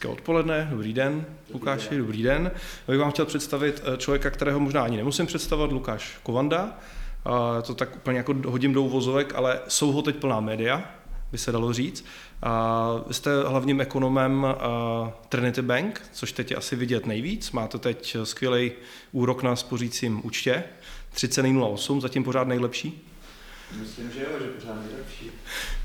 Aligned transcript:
Hezké 0.00 0.12
odpoledne, 0.12 0.68
dobrý 0.70 0.92
den, 0.92 1.26
Lukáši, 1.54 1.98
dobrý 1.98 2.22
den. 2.22 2.50
Já 2.88 2.92
bych 2.92 3.00
vám 3.00 3.10
chtěl 3.10 3.26
představit 3.26 3.82
eh, 3.84 3.96
člověka, 3.96 4.30
kterého 4.30 4.60
možná 4.60 4.82
ani 4.82 4.96
nemusím 4.96 5.26
představovat, 5.26 5.72
Lukáš 5.72 6.18
Kovanda. 6.22 6.78
To 7.62 7.74
tak 7.74 7.96
úplně 7.96 8.18
jako 8.18 8.34
hodím 8.46 8.72
do 8.72 8.82
uvozovek, 8.82 9.34
ale 9.34 9.60
jsou 9.68 9.92
ho 9.92 10.02
teď 10.02 10.16
plná 10.16 10.40
média, 10.40 10.90
by 11.32 11.38
se 11.38 11.52
dalo 11.52 11.72
říct. 11.72 12.04
Vy 13.06 13.14
jste 13.14 13.30
hlavním 13.46 13.80
ekonomem 13.80 14.46
Trinity 15.28 15.62
Bank, 15.62 16.02
což 16.12 16.32
teď 16.32 16.50
je 16.50 16.56
asi 16.56 16.76
vidět 16.76 17.06
nejvíc. 17.06 17.50
Máte 17.52 17.78
teď 17.78 18.16
skvělý 18.24 18.72
úrok 19.12 19.42
na 19.42 19.56
spořícím 19.56 20.20
účtě, 20.24 20.64
30,08, 21.14 22.00
zatím 22.00 22.24
pořád 22.24 22.48
nejlepší. 22.48 23.06
Myslím, 23.80 24.10
že 24.10 24.20
jo, 24.20 24.28
že 24.40 24.46
pořád 24.46 24.86
nejlepší. 24.86 25.30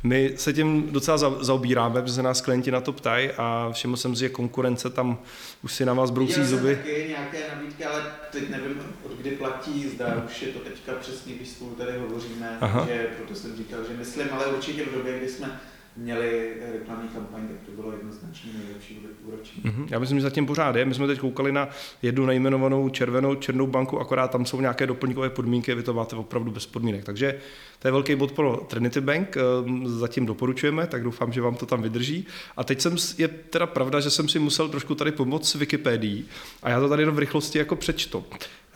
My 0.05 0.34
se 0.36 0.54
tím 0.54 0.91
docela 0.91 1.18
zaobíráme, 1.18 2.02
protože 2.02 2.13
se 2.13 2.23
nás 2.23 2.41
klienti 2.41 2.72
na 2.72 2.82
to 2.82 2.94
ptají 2.94 3.30
a 3.38 3.70
všiml 3.73 3.98
jsem 3.98 4.16
si, 4.16 4.20
že 4.20 4.30
konkurence 4.30 4.90
tam 4.90 5.18
už 5.63 5.73
si 5.73 5.86
na 5.86 5.94
vás 5.94 6.12
broucí 6.12 6.40
Viděl 6.40 6.58
zuby. 6.58 6.76
Taky 6.76 7.05
nějaké 7.08 7.38
nabídky, 7.55 7.86
ale 7.86 8.04
teď 8.32 8.49
nevím, 8.49 8.82
od 9.04 9.12
kdy 9.12 9.32
platí, 9.32 9.90
zda 9.90 10.23
už 10.26 10.41
je 10.41 10.48
to 10.48 10.60
teďka 10.60 10.91
přesně, 10.94 11.34
když 11.34 11.49
spolu 11.49 11.72
tady 11.72 11.91
hovoříme, 11.99 12.58
Aha. 12.62 12.80
takže 12.80 13.08
proto 13.18 13.36
jsem 13.36 13.55
říkal, 13.55 13.80
že 13.90 13.98
myslím, 13.98 14.27
ale 14.32 14.46
určitě 14.46 14.86
v 14.86 14.94
době, 14.94 15.18
kdy 15.18 15.30
jsme 15.30 15.60
měli 15.98 16.54
reklamní 16.72 17.09
kampaň, 17.09 17.48
tak 17.48 17.58
to 17.66 17.72
bylo 17.81 17.91
jednoznačně 17.91 18.52
nejlepší 18.63 19.08
úročí. 19.23 19.62
Mm-hmm. 19.66 19.88
Já 19.90 19.99
myslím, 19.99 20.18
že 20.18 20.23
zatím 20.23 20.45
pořád 20.45 20.76
je. 20.76 20.85
My 20.85 20.94
jsme 20.94 21.08
teď 21.08 21.20
koukali 21.20 21.52
na 21.52 21.70
jednu 22.02 22.26
nejmenovanou 22.26 22.90
červenou 22.90 23.35
černou 23.35 23.68
banku, 23.68 23.99
akorát 23.99 24.31
tam 24.31 24.45
jsou 24.45 24.62
nějaké 24.62 24.88
doplňkové 24.88 25.30
podmínky, 25.30 25.76
vy 25.76 25.84
to 25.84 25.94
máte 25.94 26.16
opravdu 26.16 26.52
bez 26.52 26.66
podmínek. 26.66 27.04
Takže 27.04 27.40
to 27.80 27.88
je 27.88 27.91
velký 27.91 28.16
bod 28.16 28.31
pro 28.31 28.58
Trinity 28.68 29.02
Bank, 29.02 29.38
ehm, 29.38 29.87
zatím 29.87 30.26
doporučujeme, 30.26 30.87
tak 30.87 31.04
doufám, 31.04 31.34
že 31.34 31.41
vám 31.41 31.55
to 31.55 31.65
tam 31.65 31.82
vydrží. 31.82 32.27
A 32.57 32.63
teď 32.63 32.82
jsem, 32.82 32.96
je 33.18 33.27
teda 33.27 33.65
pravda, 33.65 33.99
že 33.99 34.09
jsem 34.09 34.30
si 34.30 34.40
musel 34.40 34.70
trošku 34.70 34.96
tady 34.96 35.12
pomoct 35.12 35.49
s 35.49 35.55
Wikipedií 35.55 36.26
a 36.63 36.70
já 36.70 36.80
to 36.80 36.90
tady 36.90 37.05
v 37.05 37.20
rychlosti 37.20 37.57
jako 37.57 37.76
přečtu. 37.76 38.26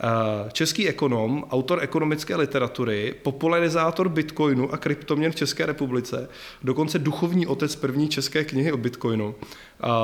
Eh, 0.02 0.50
český 0.52 0.88
ekonom, 0.88 1.44
autor 1.50 1.82
ekonomické 1.82 2.36
literatury, 2.36 3.14
popularizátor 3.22 4.08
bitcoinu 4.08 4.72
a 4.72 4.76
kryptoměn 4.76 5.32
v 5.32 5.34
České 5.34 5.66
republice, 5.66 6.28
dokonce 6.62 6.98
duchovní 6.98 7.46
otec 7.46 7.76
první 7.76 8.08
české 8.08 8.44
knihy 8.44 8.72
o 8.72 8.76
bitcoinu. 8.76 9.34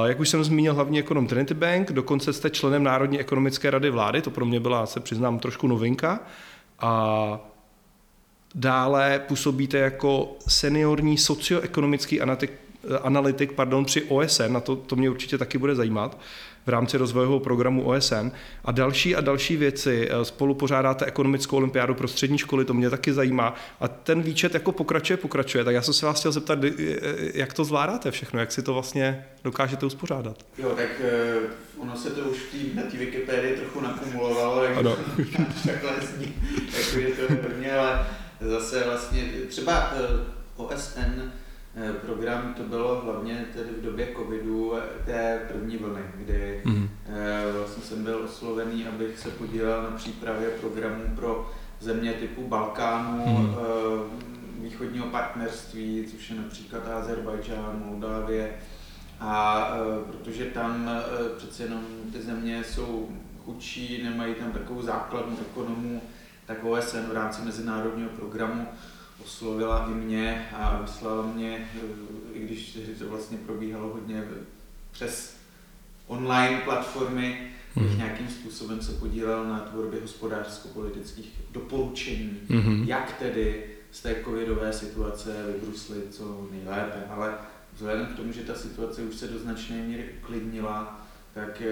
Jak 0.06 0.20
už 0.20 0.28
jsem 0.28 0.44
zmínil, 0.44 0.74
hlavní 0.74 0.98
ekonom 0.98 1.26
Trinity 1.26 1.54
Bank, 1.54 1.92
dokonce 1.92 2.32
jste 2.32 2.50
členem 2.50 2.82
Národní 2.82 3.20
ekonomické 3.20 3.70
rady 3.70 3.90
vlády, 3.90 4.22
to 4.22 4.30
pro 4.30 4.44
mě 4.44 4.60
byla, 4.60 4.86
se 4.86 5.00
přiznám, 5.00 5.38
trošku 5.38 5.66
novinka. 5.66 6.20
A 6.80 7.40
dále 8.54 9.22
působíte 9.28 9.78
jako 9.78 10.36
seniorní 10.48 11.18
socioekonomický 11.18 12.20
analytik 13.02 13.52
pardon, 13.52 13.84
při 13.84 14.02
OSN, 14.02 14.52
na 14.52 14.60
to, 14.60 14.76
to 14.76 14.96
mě 14.96 15.10
určitě 15.10 15.38
taky 15.38 15.58
bude 15.58 15.74
zajímat 15.74 16.18
v 16.66 16.68
rámci 16.68 16.96
rozvojového 16.96 17.40
programu 17.40 17.82
OSN 17.82 18.30
a 18.64 18.72
další 18.72 19.16
a 19.16 19.20
další 19.20 19.56
věci. 19.56 20.08
Eh, 20.10 20.24
spolu 20.24 20.54
pořádáte 20.54 21.04
ekonomickou 21.04 21.56
olympiádu 21.56 21.94
pro 21.94 22.08
střední 22.08 22.38
školy, 22.38 22.64
to 22.64 22.74
mě 22.74 22.90
taky 22.90 23.12
zajímá. 23.12 23.54
A 23.80 23.88
ten 23.88 24.22
výčet 24.22 24.54
jako 24.54 24.72
pokračuje, 24.72 25.16
pokračuje. 25.16 25.64
Tak 25.64 25.74
já 25.74 25.82
jsem 25.82 25.94
se 25.94 26.06
vás 26.06 26.18
chtěl 26.18 26.32
zeptat, 26.32 26.58
eh, 26.64 26.70
jak 27.34 27.52
to 27.52 27.64
zvládáte 27.64 28.10
všechno, 28.10 28.40
jak 28.40 28.52
si 28.52 28.62
to 28.62 28.72
vlastně 28.72 29.26
dokážete 29.44 29.86
uspořádat? 29.86 30.36
Jo, 30.58 30.72
tak 30.76 30.88
ono 31.78 31.96
se 31.96 32.10
to 32.10 32.20
už 32.20 32.38
tý, 32.52 32.74
na 32.74 32.82
té 32.82 32.96
Wikipedii 32.96 33.56
trochu 33.56 33.80
nakumulovalo, 33.80 34.64
jak 34.64 34.76
ano. 34.76 34.96
takhle 35.66 35.90
zní, 36.16 36.34
je 36.96 37.08
to 37.08 37.34
prvně, 37.34 37.72
ale 37.72 38.06
zase 38.40 38.84
vlastně 38.84 39.22
třeba 39.48 39.94
OSN 40.56 41.22
Eh, 41.22 41.45
program 42.06 42.54
to 42.54 42.62
bylo 42.62 43.00
hlavně 43.00 43.46
tedy 43.54 43.70
v 43.70 43.82
době 43.82 44.08
covidu 44.16 44.72
té 45.04 45.40
první 45.52 45.76
vlny, 45.76 46.02
kdy 46.14 46.62
mm. 46.64 46.88
vlastně 47.56 47.82
jsem 47.82 48.04
byl 48.04 48.22
oslovený, 48.24 48.86
abych 48.86 49.18
se 49.18 49.30
podílel 49.30 49.82
na 49.82 49.96
přípravě 49.96 50.50
programů 50.50 51.02
pro 51.16 51.50
země 51.80 52.12
typu 52.12 52.48
Balkánu, 52.48 53.26
mm. 53.26 53.54
východního 54.62 55.06
partnerství, 55.06 56.06
což 56.10 56.30
je 56.30 56.36
například 56.36 56.88
Azerbajdžán, 56.88 57.82
Moldávie. 57.86 58.50
A 59.20 59.70
protože 60.06 60.44
tam 60.44 60.90
přece 61.36 61.62
jenom 61.62 61.84
ty 62.12 62.22
země 62.22 62.64
jsou 62.64 63.08
chudší, 63.44 64.02
nemají 64.04 64.34
tam 64.34 64.52
takovou 64.52 64.82
základnu 64.82 65.36
ekonomů, 65.50 66.02
tak 66.46 66.64
OSN 66.64 66.98
v 66.98 67.12
rámci 67.12 67.42
mezinárodního 67.42 68.08
programu 68.08 68.68
oslovila 69.24 69.86
i 69.90 69.94
mě 69.94 70.48
a 70.52 70.80
vyslala 70.80 71.26
mě, 71.26 71.68
i 72.32 72.40
když 72.40 72.78
to 72.98 73.08
vlastně 73.08 73.38
probíhalo 73.38 73.88
hodně 73.88 74.24
přes 74.92 75.36
online 76.06 76.60
platformy, 76.64 77.50
mm. 77.76 77.96
nějakým 77.96 78.28
způsobem 78.28 78.82
se 78.82 78.92
podílel 78.92 79.44
na 79.44 79.60
tvorbě 79.60 80.00
hospodářsko-politických 80.00 81.32
doporučení, 81.52 82.40
mm. 82.48 82.84
jak 82.84 83.18
tedy 83.18 83.64
z 83.90 84.02
té 84.02 84.16
covidové 84.24 84.72
situace 84.72 85.46
vybruslit 85.52 86.14
co 86.14 86.48
nejlépe. 86.50 87.04
Ale 87.08 87.34
vzhledem 87.74 88.06
k 88.06 88.16
tomu, 88.16 88.32
že 88.32 88.42
ta 88.42 88.54
situace 88.54 89.02
už 89.02 89.16
se 89.16 89.28
do 89.28 89.38
značné 89.38 89.76
míry 89.76 90.04
uklidnila, 90.22 91.06
tak 91.34 91.62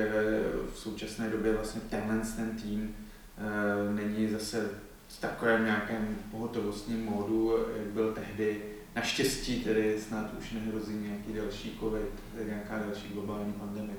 v 0.75 0.79
současné 0.79 1.31
době 1.31 1.53
vlastně 1.53 1.81
tenhle 1.91 2.21
ten 2.37 2.59
tým 2.63 2.95
eh, 3.39 3.95
není 3.95 4.29
zase 4.29 4.71
v 5.17 5.21
takovém 5.21 5.65
nějakém 5.65 6.17
pohotovostním 6.31 7.05
módu, 7.05 7.59
jak 7.77 7.87
byl 7.87 8.13
tehdy. 8.13 8.57
Naštěstí 8.97 9.65
tedy 9.65 9.97
snad 10.09 10.31
už 10.39 10.53
nehrozí 10.53 10.95
nějaký 10.95 11.33
další 11.33 11.77
covid, 11.81 12.47
nějaká 12.47 12.79
další 12.79 13.09
globální 13.15 13.53
pandemie. 13.53 13.97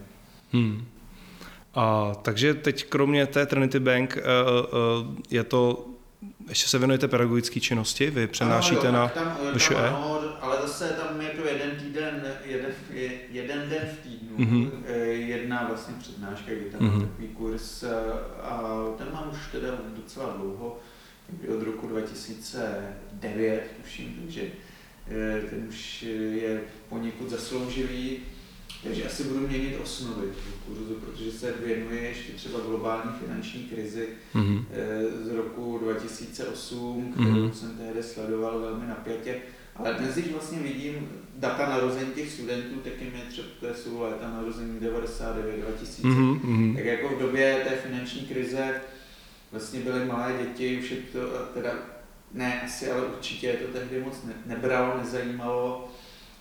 Hmm. 0.52 0.86
A, 1.74 2.14
takže 2.22 2.54
teď 2.54 2.86
kromě 2.90 3.28
té 3.28 3.46
Trinity 3.46 3.80
Bank 3.80 4.18
uh, 4.18 5.06
uh, 5.06 5.16
je 5.30 5.44
to 5.44 5.88
ještě 6.50 6.70
se 6.70 6.78
věnujete 6.78 7.08
pedagogické 7.08 7.60
činnosti, 7.60 8.10
vy 8.10 8.28
přenášíte 8.28 8.88
ano, 8.88 8.98
jo, 8.98 9.04
na 9.04 9.08
tam, 9.08 9.38
VŠE? 9.56 9.76
Ano, 9.76 10.22
ale 10.42 10.58
zase 10.62 10.90
tam 10.90 11.22
je 11.22 11.30
to 11.30 11.48
jeden 11.48 11.72
týden, 11.80 12.24
jeden, 12.46 12.72
jeden 13.32 13.70
den 13.70 13.88
v 13.94 14.04
týdnu, 14.04 14.38
mm-hmm. 14.38 14.72
jedna 15.10 15.66
vlastně 15.68 15.96
přednáška, 16.00 16.52
kdy 16.52 16.66
tam 16.66 16.82
mm-hmm. 16.82 17.02
takový 17.02 17.28
kurz 17.28 17.84
a 18.44 18.62
ten 18.98 19.08
mám 19.14 19.30
už 19.32 19.38
teda 19.52 19.68
docela 19.96 20.34
dlouho 20.38 20.80
od 21.58 21.64
roku 21.64 21.88
2009, 21.88 23.64
tuším, 23.84 24.20
takže 24.22 24.42
eh, 25.08 25.42
ten 25.50 25.66
už 25.70 26.04
je 26.32 26.62
poněkud 26.90 27.30
zasloužilý. 27.30 28.18
Takže 28.84 29.06
asi 29.06 29.24
budu 29.24 29.48
měnit 29.48 29.80
osnovy 29.84 30.28
kurzu, 30.68 30.96
protože 30.96 31.32
se 31.32 31.54
věnuje 31.66 32.02
ještě 32.02 32.34
třeba 32.34 32.60
globální 32.60 33.12
finanční 33.20 33.64
krizi 33.64 34.08
mm-hmm. 34.36 34.66
z 35.24 35.36
roku 35.36 35.80
2008, 35.84 37.14
kterou 37.14 37.30
mm-hmm. 37.30 37.52
jsem 37.52 37.78
tehdy 37.78 38.04
sledoval 38.04 38.60
velmi 38.60 38.88
napětě. 38.88 39.36
Ale 39.76 39.94
dnes, 39.94 40.16
když 40.16 40.32
vlastně 40.32 40.60
vidím 40.60 41.10
data 41.36 41.70
narození 41.70 42.12
těch 42.12 42.32
studentů, 42.32 42.76
tak 42.84 43.02
jim 43.02 43.14
je 43.16 43.22
třeba, 43.30 43.48
to 43.60 43.74
jsou 43.74 44.02
léta 44.02 44.30
narození 44.30 44.80
99, 44.80 45.66
2000, 45.66 46.08
mm-hmm. 46.08 46.76
tak 46.76 46.86
jako 46.86 47.16
v 47.16 47.20
době 47.20 47.62
té 47.70 47.76
finanční 47.76 48.22
krize 48.22 48.82
vlastně 49.56 49.80
byly 49.80 50.06
malé 50.06 50.34
děti, 50.44 50.80
už 50.80 50.92
je 50.92 50.98
to 50.98 51.20
teda, 51.54 51.72
ne 52.34 52.62
asi, 52.62 52.92
ale 52.92 53.06
určitě 53.06 53.54
to 53.54 53.80
tehdy 53.80 54.04
moc 54.04 54.24
ne, 54.24 54.34
nebralo, 54.46 54.98
nezajímalo. 54.98 55.88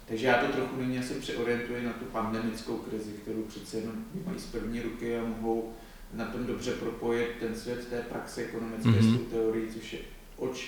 Takže 0.09 0.27
já 0.27 0.35
to 0.35 0.53
trochu 0.53 0.77
nyní 0.77 0.99
asi 0.99 1.15
přeorientuji 1.15 1.83
na 1.85 1.93
tu 1.93 2.05
pandemickou 2.05 2.77
krizi, 2.77 3.13
kterou 3.23 3.43
přece 3.43 3.77
jenom 3.77 3.95
mají 4.27 4.39
z 4.39 4.47
první 4.47 4.83
ruky 4.83 5.19
a 5.19 5.25
mohou 5.25 5.73
na 6.15 6.25
tom 6.25 6.47
dobře 6.47 6.73
propojit 6.73 7.29
ten 7.41 7.55
svět 7.55 7.89
té 7.89 8.01
praxe 8.01 8.45
ekonomické 8.45 8.91
mm-hmm. 8.91 9.27
s 9.27 9.31
teorií, 9.31 9.65
což 9.75 9.93
je 9.93 9.99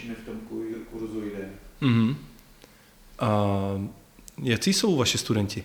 mi 0.08 0.14
v 0.14 0.24
tom 0.24 0.40
kurzu 0.90 1.20
jde. 1.20 1.50
Mm-hmm. 1.82 2.16
A 3.18 3.30
jaký 4.42 4.72
jsou 4.72 4.96
vaši 4.96 5.18
studenti? 5.18 5.64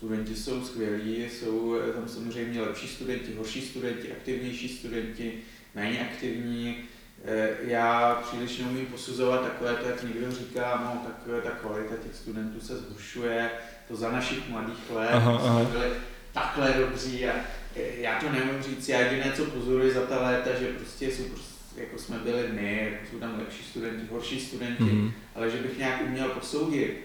Studenti 0.00 0.36
jsou 0.36 0.64
skvělí, 0.64 1.26
jsou 1.30 1.78
tam 1.94 2.08
samozřejmě 2.08 2.60
lepší 2.60 2.88
studenti, 2.88 3.34
horší 3.34 3.60
studenti, 3.60 4.12
aktivnější 4.12 4.68
studenti, 4.68 5.32
méně 5.74 6.00
aktivní. 6.00 6.76
Eh, 7.24 7.48
já 7.62 8.14
příliš 8.14 8.58
neumím 8.58 8.86
posuzovat 8.86 9.42
takové 9.42 9.74
to, 9.74 9.88
jak 9.88 10.02
někdo 10.02 10.32
říká, 10.32 10.80
no 10.84 11.02
tak 11.06 11.42
ta 11.44 11.50
kvalita 11.50 11.94
těch 11.96 12.16
studentů 12.16 12.60
se 12.60 12.76
zhoršuje, 12.76 13.50
to 13.88 13.96
za 13.96 14.12
našich 14.12 14.48
mladých 14.48 14.90
let, 14.90 15.10
aha, 15.12 15.40
aha. 15.44 15.60
jsme 15.60 15.72
byli 15.72 15.90
takhle 16.32 16.74
dobří 16.78 17.26
a 17.26 17.34
eh, 17.76 17.80
já 17.96 18.20
to 18.20 18.32
neumím 18.32 18.62
říct, 18.62 18.88
já 18.88 19.00
jediné, 19.00 19.32
co 19.36 19.44
pozoruji 19.44 19.92
za 19.92 20.06
ta 20.06 20.22
léta, 20.22 20.50
že 20.60 20.66
prostě 20.66 21.10
jsou 21.10 21.24
prostě, 21.24 21.50
jako 21.76 21.98
jsme 21.98 22.18
byli 22.18 22.48
my, 22.52 22.90
jako 22.92 23.06
jsou 23.10 23.18
tam 23.18 23.38
lepší 23.38 23.64
studenti, 23.64 24.06
horší 24.10 24.40
studenti, 24.40 24.82
mm-hmm. 24.82 25.12
ale 25.34 25.50
že 25.50 25.58
bych 25.58 25.78
nějak 25.78 26.02
uměl 26.02 26.28
posoudit, 26.28 27.04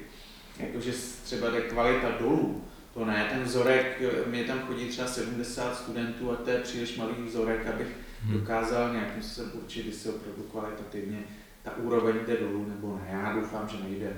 jakože 0.60 0.92
třeba 1.24 1.50
jde 1.50 1.62
kvalita 1.62 2.10
dolů, 2.20 2.66
to 2.96 3.06
ne, 3.06 3.28
ten 3.34 3.44
vzorek, 3.44 4.02
mě 4.28 4.44
tam 4.44 4.60
chodí 4.60 4.88
třeba 4.88 5.08
70 5.08 5.78
studentů 5.78 6.32
a 6.32 6.36
to 6.36 6.50
je 6.50 6.60
příliš 6.60 6.98
malý 6.98 7.14
vzorek, 7.26 7.68
abych 7.68 7.88
hmm. 8.24 8.40
dokázal 8.40 8.94
nějakým 8.94 9.24
způsobem 9.24 9.52
určit, 9.54 9.86
jestli 9.86 10.10
opravdu 10.10 10.44
kvalitativně 10.44 11.24
ta 11.64 11.78
úroveň 11.78 12.16
jde 12.28 12.38
dolů 12.38 12.66
nebo 12.70 13.00
ne. 13.04 13.10
Já 13.12 13.34
doufám, 13.34 13.70
že 13.70 13.84
nejde. 13.90 14.18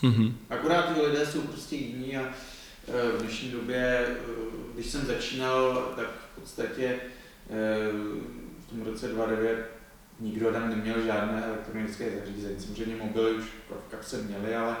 Hmm. 0.00 0.38
Akorát 0.50 0.94
ty 0.94 1.00
lidé 1.00 1.26
jsou 1.26 1.40
prostě 1.40 1.76
jiní 1.76 2.16
a 2.16 2.22
v 2.86 3.20
dnešní 3.20 3.50
době, 3.50 4.06
když 4.74 4.86
jsem 4.86 5.06
začínal, 5.06 5.92
tak 5.96 6.06
v 6.06 6.40
podstatě 6.40 6.96
v 8.58 8.70
tom 8.70 8.82
roce 8.84 9.08
2009 9.08 9.70
nikdo 10.20 10.52
tam 10.52 10.70
neměl 10.70 11.02
žádné 11.02 11.44
elektronické 11.44 12.10
zařízení. 12.18 12.60
Samozřejmě 12.60 12.96
mobily 12.96 13.32
už 13.32 13.44
v 13.44 13.90
kapse 13.90 14.22
měli, 14.22 14.56
ale 14.56 14.76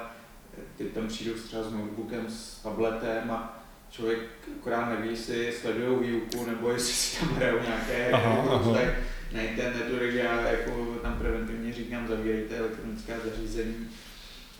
ty 0.76 0.84
tam 0.84 1.08
přijdou 1.08 1.32
třeba 1.34 1.62
s 1.62 1.72
notebookem, 1.72 2.24
s 2.28 2.58
tabletem 2.62 3.30
a 3.30 3.62
člověk 3.90 4.18
akorát 4.60 4.88
neví, 4.88 5.08
jestli 5.08 5.52
sledují 5.52 6.10
výuku 6.10 6.46
nebo 6.46 6.70
jestli 6.70 6.92
si 6.92 7.20
tam 7.20 7.28
hrajou 7.34 7.58
nějaké 7.62 8.16
hry 8.16 8.92
na 9.32 9.42
internetu, 9.42 9.96
takže 9.98 10.18
já 10.18 10.40
jako 10.40 10.98
tam 11.02 11.14
preventivně 11.18 11.72
říkám, 11.72 12.08
zavírejte 12.08 12.56
elektronická 12.56 13.12
zařízení. 13.24 13.74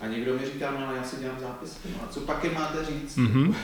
A 0.01 0.07
někdo 0.07 0.35
mi 0.35 0.47
říká, 0.47 0.71
no 0.71 0.89
ale 0.89 0.97
já 0.97 1.05
si 1.05 1.17
dělám 1.17 1.41
zápisky, 1.41 1.89
no 1.93 2.05
a 2.05 2.13
co 2.13 2.21
pak 2.21 2.45
je 2.45 2.51
máte 2.51 2.85
říct? 2.85 3.17
Mm-hmm. 3.17 3.55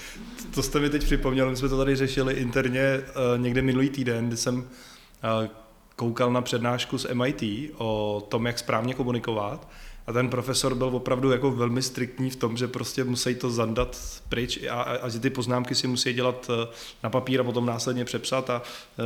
to 0.54 0.62
jste 0.62 0.80
mi 0.80 0.90
teď 0.90 1.04
připomněl, 1.04 1.50
my 1.50 1.56
jsme 1.56 1.68
to 1.68 1.78
tady 1.78 1.96
řešili 1.96 2.34
interně 2.34 2.82
uh, 2.98 3.42
někde 3.42 3.62
minulý 3.62 3.90
týden, 3.90 4.28
kdy 4.28 4.36
jsem 4.36 4.58
uh, 4.58 4.66
koukal 5.96 6.32
na 6.32 6.42
přednášku 6.42 6.98
z 6.98 7.06
MIT 7.14 7.42
o 7.76 8.22
tom, 8.28 8.46
jak 8.46 8.58
správně 8.58 8.94
komunikovat 8.94 9.68
a 10.10 10.12
ten 10.12 10.28
profesor 10.28 10.74
byl 10.74 10.86
opravdu 10.86 11.30
jako 11.30 11.50
velmi 11.50 11.82
striktní 11.82 12.30
v 12.30 12.36
tom, 12.36 12.56
že 12.56 12.68
prostě 12.68 13.04
musí 13.04 13.34
to 13.34 13.50
zandat 13.50 13.98
pryč 14.28 14.58
a, 14.70 14.82
a, 14.82 14.96
a 14.96 15.10
ty 15.20 15.30
poznámky 15.30 15.74
si 15.74 15.86
musí 15.86 16.12
dělat 16.12 16.50
eh, 16.50 16.68
na 17.02 17.10
papír 17.10 17.40
a 17.40 17.44
potom 17.44 17.66
následně 17.66 18.04
přepsat 18.04 18.50
a 18.50 18.62
e, 18.98 19.02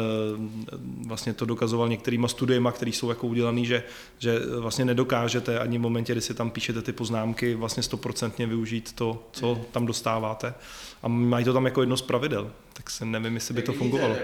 vlastně 1.06 1.32
to 1.32 1.46
dokazoval 1.46 1.88
některýma 1.88 2.28
studiema, 2.28 2.72
které 2.72 2.90
jsou 2.90 3.08
jako 3.08 3.26
udělané, 3.26 3.64
že, 3.64 3.82
že 4.18 4.40
vlastně 4.58 4.84
nedokážete 4.84 5.58
ani 5.58 5.78
v 5.78 5.80
momentě, 5.80 6.12
kdy 6.12 6.20
si 6.20 6.34
tam 6.34 6.50
píšete 6.50 6.82
ty 6.82 6.92
poznámky, 6.92 7.54
vlastně 7.54 7.82
stoprocentně 7.82 8.46
využít 8.46 8.92
to, 8.92 9.28
co 9.32 9.60
tam 9.72 9.86
dostáváte. 9.86 10.54
A 11.02 11.08
mají 11.08 11.44
to 11.44 11.52
tam 11.52 11.64
jako 11.64 11.82
jedno 11.82 11.96
z 11.96 12.02
pravidel 12.02 12.50
tak 12.76 12.90
se 12.90 13.04
nevím, 13.04 13.34
jestli 13.34 13.54
by 13.54 13.62
to 13.62 13.72
fungovalo. 13.72 14.16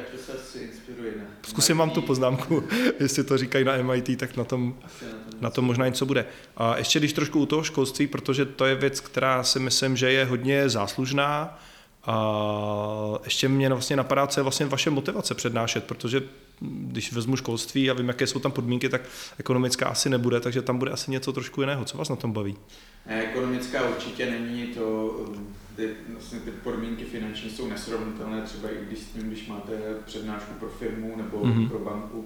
Zkusím 1.49 1.77
vám 1.77 1.91
tu 1.91 2.03
poznámku, 2.03 2.63
jestli 3.01 3.25
to 3.25 3.39
říkají 3.39 3.65
na 3.65 3.77
MIT, 3.83 4.19
tak 4.19 4.37
na 4.37 4.45
tom, 4.45 4.75
na 5.41 5.51
tom 5.51 5.65
možná 5.65 5.87
něco 5.87 6.07
bude. 6.07 6.27
A 6.57 6.77
ještě 6.79 6.99
když 6.99 7.13
trošku 7.13 7.41
u 7.41 7.47
toho 7.47 7.63
školství, 7.63 8.07
protože 8.07 8.45
to 8.45 8.67
je 8.67 8.75
věc, 8.75 9.01
která 9.01 9.45
si 9.45 9.59
myslím, 9.59 9.97
že 9.97 10.13
je 10.13 10.25
hodně 10.25 10.69
záslužná, 10.69 11.59
a 12.05 13.19
ještě 13.25 13.49
mě 13.49 13.69
vlastně 13.69 13.97
napadá, 13.97 14.27
co 14.27 14.41
je 14.41 14.43
vlastně 14.43 14.67
vaše 14.67 14.91
motivace 14.91 15.35
přednášet, 15.35 15.85
protože 15.85 16.23
když 16.61 17.13
vezmu 17.13 17.37
školství 17.37 17.91
a 17.91 17.95
vím, 17.95 18.09
jaké 18.09 18.27
jsou 18.27 18.39
tam 18.39 18.53
podmínky, 18.53 18.89
tak 18.89 19.03
ekonomická 19.39 19.87
asi 19.87 20.11
nebude, 20.11 20.41
takže 20.41 20.63
tam 20.63 20.79
bude 20.79 20.91
asi 20.91 21.11
něco 21.11 21.33
trošku 21.33 21.61
jiného. 21.61 21.85
Co 21.85 21.99
vás 21.99 22.09
na 22.09 22.17
tom 22.17 22.33
baví? 22.33 22.57
Ekonomická 23.07 23.89
určitě 23.89 24.31
není 24.31 24.67
to, 24.67 25.17
ty, 25.77 25.95
vlastně 26.13 26.41
ty 26.41 26.51
podmínky 26.51 27.05
finanční 27.05 27.51
jsou 27.51 27.69
nesrovnatelné, 27.69 28.43
třeba 28.43 28.71
i 28.71 28.85
když 28.87 28.99
s 28.99 29.07
tím, 29.07 29.23
když 29.23 29.47
máte 29.47 29.73
přednášku 30.05 30.53
pro 30.59 30.69
firmu 30.69 31.17
nebo 31.17 31.39
mm-hmm. 31.39 31.69
pro 31.69 31.79
banku, 31.79 32.25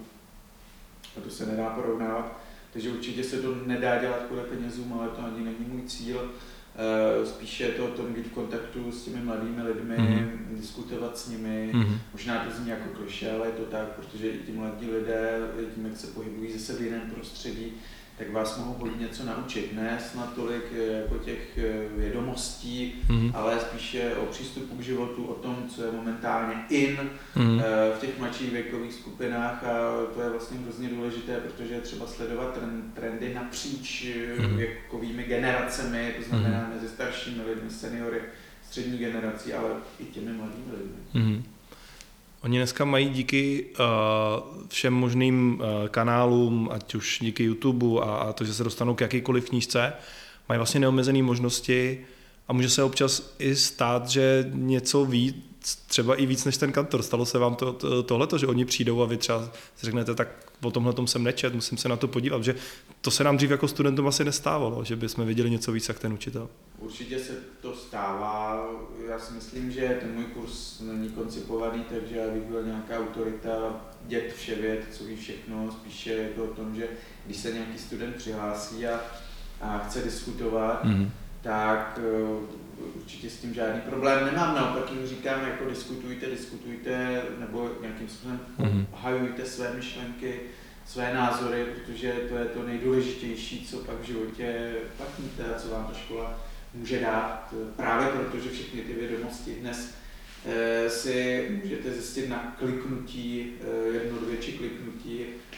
a 1.17 1.21
to 1.21 1.31
se 1.31 1.47
nedá 1.47 1.69
porovnávat. 1.69 2.41
Takže 2.73 2.91
určitě 2.91 3.25
se 3.25 3.43
to 3.43 3.55
nedá 3.67 4.01
dělat 4.01 4.23
kvůli 4.27 4.43
penězům, 4.43 4.93
ale 4.93 5.09
to 5.09 5.25
ani 5.25 5.45
není 5.45 5.67
můj 5.69 5.83
cíl. 5.83 6.31
Eh, 6.77 7.27
spíše 7.27 7.65
je 7.65 7.73
to 7.73 7.85
o 7.85 7.91
tom 7.91 8.13
být 8.13 8.27
v 8.27 8.33
kontaktu 8.33 8.93
s 8.93 9.05
těmi 9.05 9.21
mladými 9.21 9.63
lidmi, 9.63 9.97
mm-hmm. 9.97 10.57
diskutovat 10.61 11.19
s 11.19 11.29
nimi. 11.29 11.71
Mm-hmm. 11.75 11.99
Možná 12.13 12.45
to 12.45 12.57
zní 12.57 12.71
jako 12.71 12.89
kliše, 12.89 13.33
ale 13.33 13.47
je 13.47 13.53
to 13.53 13.63
tak, 13.63 13.89
protože 13.89 14.29
i 14.29 14.39
ti 14.39 14.53
mladí 14.53 14.91
lidé, 14.91 15.39
tím, 15.75 15.87
jak 15.87 15.97
se 15.97 16.07
pohybují 16.07 16.53
zase 16.53 16.73
v 16.73 16.83
jiném 16.83 17.11
prostředí, 17.15 17.73
tak 18.19 18.33
vás 18.33 18.59
mohou 18.59 18.75
hodně 18.75 19.07
něco 19.07 19.25
naučit. 19.25 19.73
Ne 19.73 19.99
snad 20.11 20.35
tolik 20.35 20.65
eh, 20.73 21.01
jako 21.01 21.19
těch 21.19 21.59
eh, 21.59 21.89
vědomostí, 21.97 22.95
mm-hmm. 23.09 23.31
ale 23.35 23.61
spíše 23.61 24.15
o 24.17 24.27
přístupu 24.27 24.77
k 24.77 24.81
životu, 24.81 25.25
o 25.25 25.35
tom, 25.35 25.57
co 25.69 25.85
je 25.85 25.93
momentálně 25.93 26.55
in 26.69 26.97
mm-hmm. 27.37 27.63
v 27.97 28.01
těch 28.01 28.19
mladších 28.19 28.53
věkových 28.53 28.93
skupinách 28.93 29.65
a 29.65 29.73
to 30.15 30.23
je 30.23 30.31
vlastně 30.31 30.59
hrozně 30.59 30.89
důležité, 30.89 31.37
protože 31.37 31.75
je 31.75 31.81
třeba 31.81 32.07
sledovat 32.07 32.59
trendy 32.95 33.35
napříč 33.35 34.07
mm-hmm. 34.07 34.57
věkovými 34.57 35.23
generacemi, 35.23 36.15
to 36.17 36.29
znamená 36.29 36.59
mm-hmm. 36.59 36.75
mezi 36.75 36.89
staršími 36.89 37.43
lidmi, 37.43 37.71
seniory, 37.71 38.21
střední 38.63 38.99
generací, 38.99 39.53
ale 39.53 39.71
i 40.01 40.05
těmi 40.05 40.33
mladými 40.33 40.73
lidmi. 40.73 40.99
Mm-hmm. 41.15 41.54
Oni 42.45 42.57
dneska 42.57 42.85
mají 42.85 43.09
díky 43.09 43.65
uh, 43.65 44.67
všem 44.69 44.95
možným 44.95 45.61
uh, 45.61 45.89
kanálům, 45.89 46.69
ať 46.73 46.95
už 46.95 47.19
díky 47.23 47.45
YouTube 47.45 48.01
a, 48.03 48.05
a 48.05 48.33
to, 48.33 48.45
že 48.45 48.55
se 48.55 48.65
dostanou 48.65 48.95
k 48.95 49.01
jakýkoliv 49.01 49.49
knížce, 49.49 49.93
mají 50.49 50.59
vlastně 50.59 50.81
neomezené 50.81 51.23
možnosti 51.23 52.07
a 52.49 52.53
může 52.53 52.71
se 52.71 52.83
občas 52.83 53.35
i 53.39 53.57
stát, 53.57 54.09
že 54.09 54.51
něco 54.53 55.05
ví, 55.05 55.43
třeba 55.87 56.15
i 56.15 56.27
víc 56.27 56.45
než 56.45 56.57
ten 56.57 56.73
kantor. 56.73 57.03
Stalo 57.03 57.27
se 57.27 57.39
vám 57.39 57.55
to, 57.55 57.73
to, 57.73 58.03
tohleto, 58.03 58.39
že 58.39 58.47
oni 58.47 58.65
přijdou 58.65 59.03
a 59.03 59.07
vy 59.07 59.17
třeba 59.17 59.51
řeknete, 59.83 60.15
tak 60.15 60.29
o 60.63 60.71
tomhle 60.71 60.93
tom 60.93 61.07
jsem 61.07 61.25
nečet, 61.25 61.55
musím 61.55 61.79
se 61.79 61.89
na 61.89 61.97
to 61.97 62.09
podívat, 62.09 62.45
že 62.45 62.55
to 63.01 63.11
se 63.11 63.25
nám 63.25 63.37
dřív 63.37 63.51
jako 63.51 63.69
studentům 63.69 64.07
asi 64.07 64.25
nestávalo, 64.25 64.85
že 64.85 64.97
bychom 64.97 65.27
viděli 65.27 65.51
něco 65.51 65.73
víc 65.73 65.89
jak 65.89 65.99
ten 65.99 66.13
učitel. 66.13 66.49
Určitě 66.79 67.19
se 67.19 67.33
to 67.61 67.77
stává. 67.77 68.67
Já 69.09 69.19
si 69.19 69.33
myslím, 69.33 69.71
že 69.71 69.99
ten 70.01 70.15
můj 70.15 70.25
kurz 70.25 70.81
není 70.81 71.09
koncipovaný, 71.09 71.85
takže 71.91 72.17
já 72.17 72.29
bych 72.29 72.43
byl 72.43 72.63
nějaká 72.63 72.99
autorita, 72.99 73.85
dět 74.07 74.33
vše 74.37 74.55
věd, 74.55 74.81
co 74.93 75.05
ví 75.05 75.17
všechno, 75.17 75.73
spíše 75.73 76.13
je 76.13 76.29
to 76.29 76.45
o 76.45 76.55
tom, 76.55 76.75
že 76.75 76.89
když 77.27 77.37
se 77.37 77.53
nějaký 77.53 77.79
student 77.79 78.17
přihlásí 78.17 78.87
a, 78.87 79.01
a 79.61 79.79
chce 79.79 80.03
diskutovat, 80.03 80.85
mm-hmm. 80.85 81.09
Tak 81.45 82.01
určitě 82.97 83.31
s 83.31 83.37
tím 83.37 83.55
žádný 83.55 83.81
problém 83.81 84.27
nemám, 84.27 84.55
naopak 84.55 84.93
jim 84.93 85.07
říkám, 85.07 85.41
jako 85.47 85.65
diskutujte, 85.65 86.27
diskutujte, 86.27 87.23
nebo 87.39 87.71
nějakým 87.81 88.09
způsobem 88.09 88.41
mm-hmm. 88.59 88.87
hajujte 88.95 89.45
své 89.45 89.75
myšlenky, 89.75 90.41
své 90.87 91.15
názory, 91.15 91.65
protože 91.65 92.13
to 92.13 92.37
je 92.37 92.45
to 92.45 92.63
nejdůležitější, 92.63 93.67
co 93.67 93.77
pak 93.77 94.01
v 94.01 94.07
životě 94.07 94.73
platníte 94.97 95.55
a 95.55 95.59
co 95.59 95.69
vám 95.69 95.87
ta 95.87 95.99
škola 95.99 96.41
může 96.75 97.01
dát. 97.01 97.55
Právě 97.77 98.09
protože 98.09 98.51
všechny 98.51 98.81
ty 98.81 98.93
vědomosti 98.93 99.55
dnes 99.55 99.95
eh, 100.47 100.91
si 100.91 101.49
můžete 101.63 101.91
zjistit 101.91 102.29
na 102.29 102.57
kliknutí, 102.59 103.53
eh, 103.61 103.95
jedno, 103.95 104.19
dvě 104.19 104.37
či 104.37 104.53
kliknutí, 104.53 105.21
eh, 105.21 105.55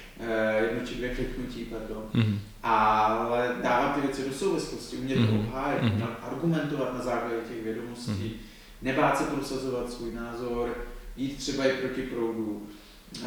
jedno 0.60 0.86
či 0.86 0.94
dvě 0.94 1.14
kliknutí, 1.14 1.64
pardon. 1.64 2.04
Mm-hmm 2.14 2.38
ale 2.68 3.56
dávat 3.62 3.94
ty 3.94 4.00
věci 4.00 4.28
do 4.28 4.34
souvislosti, 4.34 4.96
umět 4.96 5.18
mm-hmm. 5.18 5.40
obhájit, 5.40 5.82
mm-hmm. 5.82 6.06
argumentovat 6.22 6.94
na 6.94 7.04
základě 7.04 7.36
těch 7.48 7.64
vědomostí, 7.64 8.10
mm-hmm. 8.10 8.46
nebát 8.82 9.18
se 9.18 9.24
prosazovat 9.24 9.92
svůj 9.92 10.14
názor, 10.14 10.78
jít 11.16 11.36
třeba 11.36 11.64
i 11.64 11.72
proti 11.72 12.02
proudu. 12.02 12.66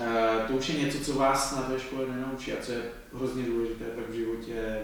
E, 0.01 0.47
to 0.47 0.53
už 0.53 0.69
je 0.69 0.85
něco, 0.85 0.99
co 0.99 1.13
vás 1.13 1.55
na 1.55 1.61
té 1.61 1.79
škole 1.79 2.05
nenaučí 2.07 2.53
a 2.53 2.61
co 2.61 2.71
je 2.71 2.81
hrozně 3.13 3.43
důležité 3.43 3.85
pak 3.85 4.09
v 4.09 4.13
životě 4.13 4.79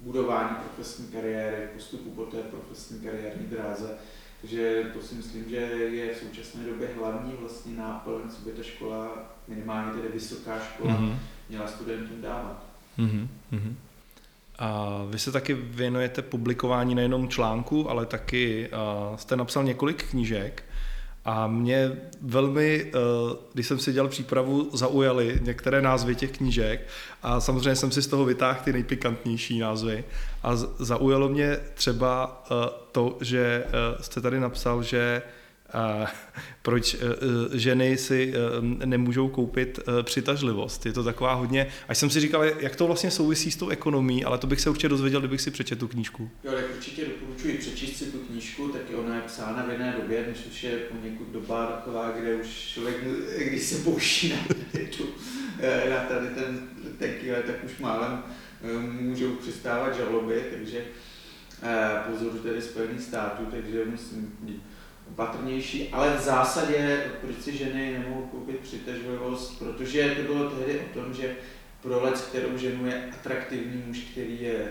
budování 0.00 0.56
profesní 0.56 1.06
kariéry, 1.06 1.68
postupu 1.74 2.10
po 2.10 2.22
té 2.22 2.36
profesní 2.36 3.00
kariérní 3.00 3.46
dráze. 3.46 3.98
Takže 4.42 4.90
to 4.92 5.02
si 5.02 5.14
myslím, 5.14 5.50
že 5.50 5.56
je 5.56 6.14
v 6.14 6.18
současné 6.18 6.64
době 6.64 6.88
hlavní 6.98 7.32
vlastně 7.40 7.76
náplň, 7.76 8.30
co 8.30 8.42
by 8.44 8.50
ta 8.50 8.62
škola, 8.62 9.08
minimálně 9.48 9.92
tedy 9.92 10.08
vysoká 10.08 10.58
škola, 10.58 10.94
mm-hmm. 10.94 11.16
měla 11.48 11.66
studentům 11.66 12.22
dávat. 12.22 12.66
Mm-hmm. 12.98 13.74
A 14.58 15.00
vy 15.10 15.18
se 15.18 15.32
taky 15.32 15.54
věnujete 15.54 16.22
publikování 16.22 16.94
nejenom 16.94 17.28
článku, 17.28 17.90
ale 17.90 18.06
taky 18.06 18.70
uh, 19.10 19.16
jste 19.16 19.36
napsal 19.36 19.64
několik 19.64 20.10
knížek. 20.10 20.64
A 21.24 21.46
mě 21.46 21.92
velmi, 22.20 22.92
když 23.52 23.66
jsem 23.66 23.78
si 23.78 23.92
dělal 23.92 24.08
přípravu, 24.08 24.70
zaujaly 24.72 25.40
některé 25.42 25.82
názvy 25.82 26.14
těch 26.14 26.32
knížek 26.32 26.88
a 27.22 27.40
samozřejmě 27.40 27.76
jsem 27.76 27.90
si 27.90 28.02
z 28.02 28.06
toho 28.06 28.24
vytáhl 28.24 28.60
ty 28.64 28.72
nejpikantnější 28.72 29.58
názvy. 29.58 30.04
A 30.42 30.56
zaujalo 30.56 31.28
mě 31.28 31.56
třeba 31.74 32.44
to, 32.92 33.16
že 33.20 33.64
jste 34.00 34.20
tady 34.20 34.40
napsal, 34.40 34.82
že 34.82 35.22
proč 36.62 36.94
eh, 36.94 36.98
eh, 37.00 37.58
ženy 37.58 37.96
si 37.96 38.34
eh, 38.34 38.86
nemůžou 38.86 39.28
koupit 39.28 39.78
přitažlivost. 40.02 40.86
Je 40.86 40.92
to 40.92 41.04
taková 41.04 41.34
hodně, 41.34 41.66
až 41.88 41.98
jsem 41.98 42.10
si 42.10 42.20
říkal, 42.20 42.44
jak 42.44 42.76
to 42.76 42.86
vlastně 42.86 43.10
souvisí 43.10 43.50
s 43.50 43.56
tou 43.56 43.68
ekonomí, 43.68 44.24
ale 44.24 44.38
to 44.38 44.46
bych 44.46 44.60
se 44.60 44.70
určitě 44.70 44.88
dozvěděl, 44.88 45.20
kdybych 45.20 45.40
si 45.40 45.50
přečetl 45.50 45.80
tu 45.80 45.88
knížku. 45.88 46.30
Jo, 46.44 46.52
tak 46.52 46.64
určitě 46.76 47.04
doporučuji 47.04 47.58
přečíst 47.58 47.98
si 47.98 48.04
tu 48.04 48.18
knížku, 48.18 48.68
taky 48.68 48.94
ona 48.94 49.16
je 49.16 49.22
psána 49.22 49.64
v 49.66 49.70
jedné 49.70 49.94
době, 50.02 50.24
než 50.28 50.46
už 50.52 50.62
je 50.62 50.76
poněkud 50.76 51.28
doba 51.32 51.66
taková, 51.66 52.10
kde 52.10 52.34
už 52.34 52.48
člověk, 52.48 52.96
když 53.48 53.62
se 53.62 53.84
pouští 53.84 54.28
na, 54.28 54.36
tu, 54.96 55.04
na 55.90 55.96
tady 56.08 56.26
ten 56.26 56.68
teky, 56.98 57.32
tak 57.46 57.64
už 57.64 57.78
málem 57.78 58.22
můžou 59.00 59.30
přistávat 59.30 59.96
žaloby, 59.96 60.44
takže 60.52 60.84
pozoru 62.10 62.38
tedy 62.38 62.62
Spojených 62.62 63.00
států, 63.00 63.46
takže 63.50 63.84
musím 63.84 64.32
opatrnější, 65.10 65.88
ale 65.88 66.16
v 66.16 66.20
zásadě, 66.20 67.04
proč 67.20 67.36
si 67.40 67.56
ženy 67.56 67.98
nemohou 67.98 68.22
koupit 68.22 68.58
přitažlivost, 68.58 69.58
protože 69.58 70.14
to 70.14 70.22
bylo 70.34 70.50
tehdy 70.50 70.80
o 70.80 70.94
tom, 70.94 71.14
že 71.14 71.36
pro 71.80 72.02
lec, 72.02 72.20
kterou 72.20 72.58
ženu 72.58 72.86
je 72.86 73.10
atraktivní 73.20 73.82
muž, 73.86 73.98
který 73.98 74.42
je 74.42 74.68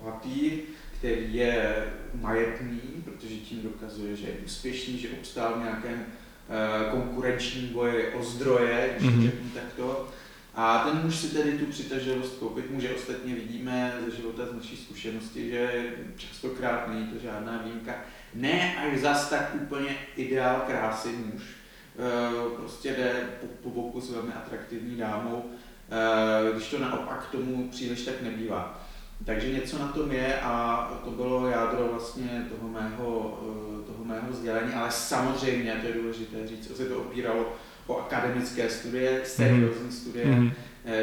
bohatý, 0.00 0.50
který 0.98 1.34
je 1.34 1.84
majetný, 2.14 2.80
protože 3.04 3.34
tím 3.34 3.62
dokazuje, 3.62 4.16
že 4.16 4.26
je 4.26 4.34
úspěšný, 4.44 4.98
že 4.98 5.08
obstál 5.20 5.54
v 5.54 5.62
nějakém 5.62 6.04
uh, 6.04 6.90
konkurenčním 6.90 7.68
boji 7.68 8.08
o 8.08 8.22
zdroje, 8.22 8.96
když 8.98 9.10
mm-hmm. 9.10 9.22
řeknu 9.22 9.50
takto. 9.54 10.08
A 10.54 10.78
ten 10.78 11.04
muž 11.04 11.16
si 11.16 11.28
tedy 11.28 11.58
tu 11.58 11.66
přitažlivost 11.66 12.38
koupit 12.38 12.70
může. 12.70 12.94
Ostatně 12.94 13.34
vidíme 13.34 13.96
ze 14.04 14.16
života 14.16 14.46
z 14.46 14.54
naší 14.54 14.76
zkušenosti, 14.76 15.50
že 15.50 15.84
častokrát 16.16 16.88
není 16.88 17.06
to 17.06 17.18
žádná 17.18 17.62
výjimka. 17.64 17.94
Ne 18.34 18.76
až 18.76 18.98
zas 18.98 19.30
tak 19.30 19.54
úplně 19.54 19.96
ideál 20.16 20.62
krásy 20.66 21.08
muž. 21.08 21.42
E, 21.42 22.56
prostě 22.56 22.88
jde 22.88 23.28
po, 23.40 23.46
po 23.46 23.70
boku 23.70 24.00
s 24.00 24.10
velmi 24.10 24.32
atraktivní 24.32 24.96
dámou, 24.96 25.44
e, 25.90 26.52
když 26.52 26.70
to 26.70 26.78
naopak 26.78 27.28
tomu 27.30 27.68
příliš 27.68 28.04
tak 28.04 28.22
nebývá. 28.22 28.82
Takže 29.24 29.52
něco 29.52 29.78
na 29.78 29.88
tom 29.88 30.12
je 30.12 30.40
a 30.40 30.84
to 31.04 31.10
bylo 31.10 31.48
jádro 31.48 31.88
vlastně 31.92 32.46
toho 32.56 32.68
mého, 32.68 33.38
eh, 33.42 33.86
toho 33.86 34.04
mého 34.04 34.30
vzdělání, 34.30 34.72
ale 34.74 34.90
samozřejmě, 34.90 35.78
to 35.80 35.86
je 35.86 35.92
důležité 35.92 36.46
říct, 36.46 36.76
se 36.76 36.84
to 36.84 36.98
opíralo 36.98 37.52
o 37.86 37.98
akademické 37.98 38.70
studie, 38.70 39.20
seriózní 39.24 39.92
studie, 39.92 40.26
mm. 40.26 40.52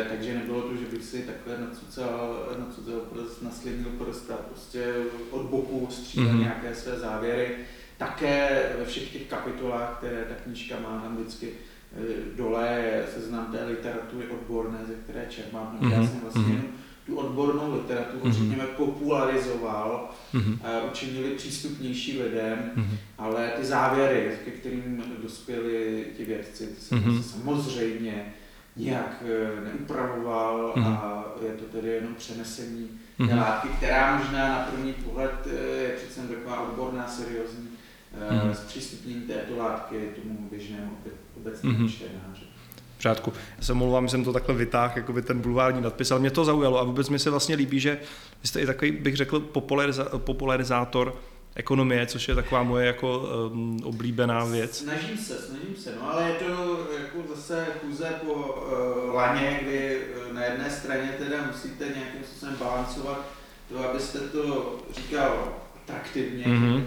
Takže 0.09 0.33
nebylo 0.33 0.62
to, 0.62 0.75
že 0.75 0.86
bych 0.86 1.03
si 1.03 1.19
takhle 1.19 1.67
nacucal, 1.67 2.50
nacucal 2.59 3.00
prst, 3.00 3.41
naslinil 3.41 3.89
prst 3.89 4.31
a 4.31 4.36
prostě 4.36 4.93
od 5.31 5.45
boku 5.45 5.88
střílel 5.91 6.33
mm. 6.33 6.39
nějaké 6.39 6.75
své 6.75 7.00
závěry. 7.00 7.55
Také 7.98 8.65
ve 8.79 8.86
všech 8.86 9.13
těch 9.13 9.27
kapitolách, 9.27 9.98
které 9.98 10.25
ta 10.29 10.36
knížka 10.43 10.75
má 10.79 11.01
tam 11.01 11.17
vždycky 11.17 11.50
eh, 11.50 12.36
dole 12.38 12.67
je 12.67 13.05
seznam 13.13 13.51
té 13.51 13.65
literatury 13.65 14.27
odborné, 14.27 14.79
ze 14.88 14.93
které 14.93 15.25
čerpám. 15.29 15.77
No, 15.81 15.88
mm. 15.88 15.93
já 15.93 16.07
jsem 16.07 16.19
vlastně 16.19 16.53
mm 16.53 16.79
tu 17.09 17.15
odbornou 17.15 17.74
literaturu, 17.74 18.25
mm-hmm. 18.25 18.33
řekněme, 18.33 18.63
popularizoval, 18.77 20.09
mm-hmm. 20.33 20.57
a 20.63 20.83
učinili 20.91 21.29
přístupnější 21.29 22.21
lidem, 22.21 22.71
mm-hmm. 22.75 22.98
ale 23.17 23.51
ty 23.57 23.65
závěry, 23.65 24.31
ke 24.45 24.51
kterým 24.51 25.03
dospěli 25.24 26.05
ti 26.17 26.25
vědci, 26.25 26.67
ty 26.67 26.81
se 26.81 26.95
mm-hmm. 26.95 27.21
samozřejmě 27.21 28.33
nijak 28.79 29.24
eh, 29.25 29.62
neupravoval 29.65 30.74
mm-hmm. 30.75 30.98
a 30.98 31.25
je 31.45 31.51
to 31.51 31.65
tedy 31.65 31.89
jenom 31.89 32.15
přenesení 32.15 32.89
mm-hmm. 33.19 33.38
látky, 33.38 33.67
která 33.67 34.17
možná 34.17 34.50
na 34.50 34.59
první 34.59 34.93
pohled 34.93 35.48
eh, 35.48 35.81
je 35.81 35.89
přece 35.89 36.21
taková 36.27 36.62
odborná, 36.62 37.07
seriózní, 37.07 37.69
mm-hmm. 38.29 38.51
zpřístupnění 38.51 39.21
této 39.21 39.57
látky 39.57 40.09
tomu 40.24 40.48
běžnému 40.51 40.98
obecnému 41.38 41.77
mm-hmm. 41.77 41.91
čtenáři 41.91 42.50
pořádku. 43.00 43.33
Já 43.57 43.63
se 43.63 43.71
omlouvám, 43.71 44.09
jsem 44.09 44.24
to 44.24 44.33
takhle 44.33 44.55
vytáhl, 44.55 44.93
jako 44.95 45.13
by 45.13 45.21
ten 45.21 45.41
bulvární 45.41 45.81
nadpis, 45.81 46.12
ale 46.12 46.19
mě 46.19 46.31
to 46.31 46.45
zaujalo 46.45 46.79
a 46.79 46.83
vůbec 46.83 47.09
mi 47.09 47.19
se 47.19 47.29
vlastně 47.29 47.55
líbí, 47.55 47.79
že 47.79 48.00
vy 48.41 48.48
jste 48.48 48.62
i 48.62 48.65
takový, 48.65 48.91
bych 48.91 49.15
řekl, 49.15 49.39
populariza- 49.39 50.17
popularizátor 50.17 51.15
ekonomie, 51.56 52.06
což 52.06 52.27
je 52.27 52.36
taková 52.36 52.63
moje 52.63 52.88
jako 52.88 53.20
um, 53.51 53.79
oblíbená 53.84 54.46
věc. 54.46 54.77
Snažím 54.77 55.18
se, 55.18 55.38
snažím 55.38 55.75
se, 55.75 55.96
no 55.96 56.12
ale 56.12 56.29
je 56.29 56.34
to 56.34 56.88
jako 57.01 57.36
zase 57.36 57.68
chůze 57.82 58.12
po 58.25 58.34
uh, 58.34 59.15
laně, 59.15 59.60
kdy 59.62 60.01
uh, 60.27 60.34
na 60.34 60.44
jedné 60.44 60.70
straně 60.70 61.15
teda 61.18 61.38
musíte 61.48 61.86
nějakým 61.86 62.24
způsobem 62.24 62.56
balancovat 62.60 63.25
to, 63.70 63.89
abyste 63.89 64.20
to 64.20 64.77
říkal 64.96 65.53
atraktivně, 65.75 66.46
mm-hmm. 66.46 66.84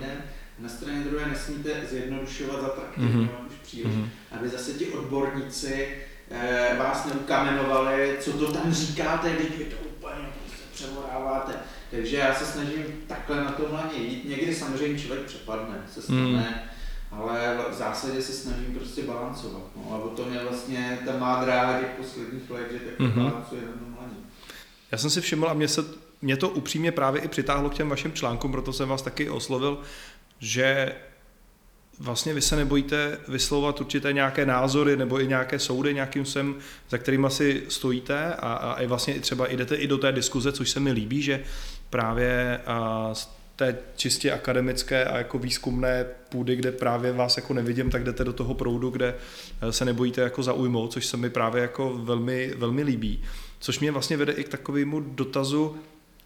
na 0.58 0.68
straně 0.68 1.00
druhé 1.00 1.26
nesmíte 1.26 1.70
zjednodušovat 1.90 2.60
zatraktivně, 2.60 3.08
mm-hmm. 3.10 3.46
už 3.46 3.54
příliš, 3.62 3.94
mm-hmm. 3.94 4.08
aby 4.30 4.48
zase 4.48 4.72
ti 4.72 4.86
odborníci 4.86 5.88
eh, 6.30 6.76
vás 6.78 7.06
neukamenovali, 7.06 8.16
co 8.20 8.32
to 8.32 8.52
tam 8.52 8.72
říkáte, 8.72 9.32
když 9.32 9.58
vy 9.58 9.64
to 9.64 9.76
úplně 9.76 10.28
převoráváte. 10.82 11.52
Takže 11.90 12.16
já 12.16 12.34
se 12.34 12.46
snažím 12.46 12.84
takhle 13.06 13.44
na 13.44 13.52
tomhle 13.52 13.82
jít. 13.96 14.24
Někdy 14.24 14.54
samozřejmě 14.54 14.98
člověk 14.98 15.26
přepadne, 15.26 15.82
se 15.94 16.02
stane, 16.02 16.68
mm. 17.12 17.18
ale 17.20 17.58
v 17.70 17.74
zásadě 17.74 18.22
se 18.22 18.32
snažím 18.32 18.74
prostě 18.74 19.02
balancovat. 19.02 19.62
No, 19.76 19.94
a 19.94 19.96
o 19.96 20.08
tom 20.08 20.32
je 20.32 20.44
vlastně 20.44 20.98
ta 21.06 21.18
má 21.18 21.44
dráha 21.44 21.80
těch 21.80 21.88
posledních 21.88 22.50
let, 22.50 22.66
že 22.72 22.78
takhle 22.78 23.08
mm-hmm. 23.08 23.30
balancuje 23.30 23.60
na 23.60 23.72
tomhle. 23.72 24.02
Já 24.92 24.98
jsem 24.98 25.10
si 25.10 25.20
všiml 25.20 25.48
a 25.48 25.54
mě 25.54 25.68
se 25.68 25.84
mě 26.22 26.36
to 26.36 26.48
upřímně 26.48 26.92
právě 26.92 27.22
i 27.22 27.28
přitáhlo 27.28 27.70
k 27.70 27.74
těm 27.74 27.88
vašim 27.88 28.12
článkům, 28.12 28.52
proto 28.52 28.72
jsem 28.72 28.88
vás 28.88 29.02
taky 29.02 29.30
oslovil, 29.30 29.82
že 30.38 30.94
vlastně 31.98 32.34
vy 32.34 32.40
se 32.40 32.56
nebojíte 32.56 33.18
vyslovovat 33.28 33.80
určité 33.80 34.12
nějaké 34.12 34.46
názory 34.46 34.96
nebo 34.96 35.20
i 35.20 35.26
nějaké 35.26 35.58
soudy 35.58 35.94
nějakým 35.94 36.24
sem, 36.24 36.54
za 36.90 36.98
kterým 36.98 37.24
asi 37.24 37.62
stojíte 37.68 38.34
a, 38.34 38.52
a 38.52 38.80
i 38.80 38.86
vlastně 38.86 39.14
třeba 39.14 39.46
jdete 39.48 39.74
i 39.74 39.86
do 39.86 39.98
té 39.98 40.12
diskuze, 40.12 40.52
což 40.52 40.70
se 40.70 40.80
mi 40.80 40.92
líbí, 40.92 41.22
že 41.22 41.42
právě 41.90 42.60
a, 42.66 43.10
z 43.14 43.28
té 43.56 43.78
čistě 43.96 44.32
akademické 44.32 45.04
a 45.04 45.18
jako 45.18 45.38
výzkumné 45.38 46.06
půdy, 46.28 46.56
kde 46.56 46.72
právě 46.72 47.12
vás 47.12 47.36
jako 47.36 47.54
nevidím, 47.54 47.90
tak 47.90 48.04
jdete 48.04 48.24
do 48.24 48.32
toho 48.32 48.54
proudu, 48.54 48.90
kde 48.90 49.14
e, 49.60 49.72
se 49.72 49.84
nebojíte 49.84 50.20
jako 50.20 50.42
zaujmout, 50.42 50.92
což 50.92 51.06
se 51.06 51.16
mi 51.16 51.30
právě 51.30 51.62
jako 51.62 51.98
velmi, 51.98 52.54
velmi 52.56 52.82
líbí. 52.82 53.22
Což 53.58 53.80
mě 53.80 53.92
vlastně 53.92 54.16
vede 54.16 54.32
i 54.32 54.44
k 54.44 54.48
takovému 54.48 55.00
dotazu, 55.00 55.76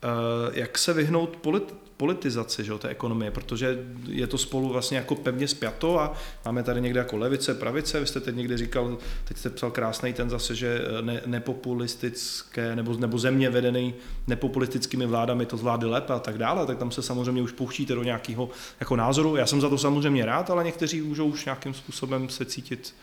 e, 0.03 0.61
jak 0.61 0.79
se 0.79 0.93
vyhnout 0.93 1.37
polit, 1.37 1.75
politizaci 1.97 2.65
že, 2.65 2.79
té 2.79 2.89
ekonomie, 2.89 3.31
protože 3.31 3.79
je 4.09 4.27
to 4.27 4.39
spolu 4.39 4.69
vlastně 4.69 4.99
jako 4.99 5.15
pevně 5.15 5.49
spjato 5.49 6.01
a 6.01 6.15
máme 6.45 6.63
tady 6.63 6.81
někde 6.81 7.01
jako 7.01 7.17
levice, 7.17 7.55
pravice, 7.55 8.01
vy 8.01 8.07
jste 8.07 8.21
teď 8.21 8.37
někdy 8.37 8.57
říkal, 8.57 8.99
teď 9.25 9.37
jste 9.37 9.51
psal 9.51 9.71
krásný 9.71 10.13
ten 10.13 10.31
zase, 10.31 10.55
že 10.55 10.81
ne, 11.01 11.21
nepopulistické 11.27 12.77
nebo, 12.77 12.95
nebo 12.95 13.19
země 13.19 13.51
vedený 13.51 13.95
nepopulistickými 14.27 15.07
vládami 15.07 15.47
to 15.47 15.57
zvládly 15.57 15.91
lépe 15.91 16.13
a 16.13 16.19
tak 16.19 16.39
dále, 16.39 16.67
tak 16.67 16.79
tam 16.79 16.91
se 16.91 17.03
samozřejmě 17.03 17.43
už 17.43 17.53
pouštíte 17.53 17.95
do 17.95 18.03
nějakého 18.03 18.49
jako 18.81 18.97
názoru. 18.97 19.37
Já 19.37 19.47
jsem 19.47 19.61
za 19.61 19.69
to 19.69 19.79
samozřejmě 19.79 20.27
rád, 20.27 20.51
ale 20.51 20.65
někteří 20.65 21.01
můžou 21.01 21.27
už 21.27 21.45
nějakým 21.45 21.75
způsobem 21.75 22.29
se 22.29 22.45
cítit 22.45 22.95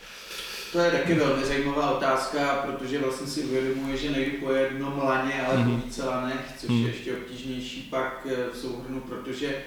to 0.73 0.79
je 0.79 0.91
taky 0.91 1.13
velmi 1.13 1.45
zajímavá 1.45 1.91
otázka, 1.91 2.65
protože 2.65 2.99
vlastně 2.99 3.27
si 3.27 3.43
uvědomuji, 3.43 3.97
že 3.97 4.11
nejdu 4.11 4.37
po 4.37 4.51
jednom 4.51 5.01
laně, 5.03 5.45
ale 5.47 5.57
po 5.57 5.69
mhm. 5.69 5.81
více 5.81 6.05
lanech, 6.05 6.53
což 6.57 6.69
mm. 6.69 6.81
je 6.81 6.87
ještě 6.87 7.13
obtížnější 7.13 7.81
pak 7.81 8.27
eh, 8.29 8.35
v 8.53 8.57
souhrnu, 8.57 8.99
protože 8.99 9.63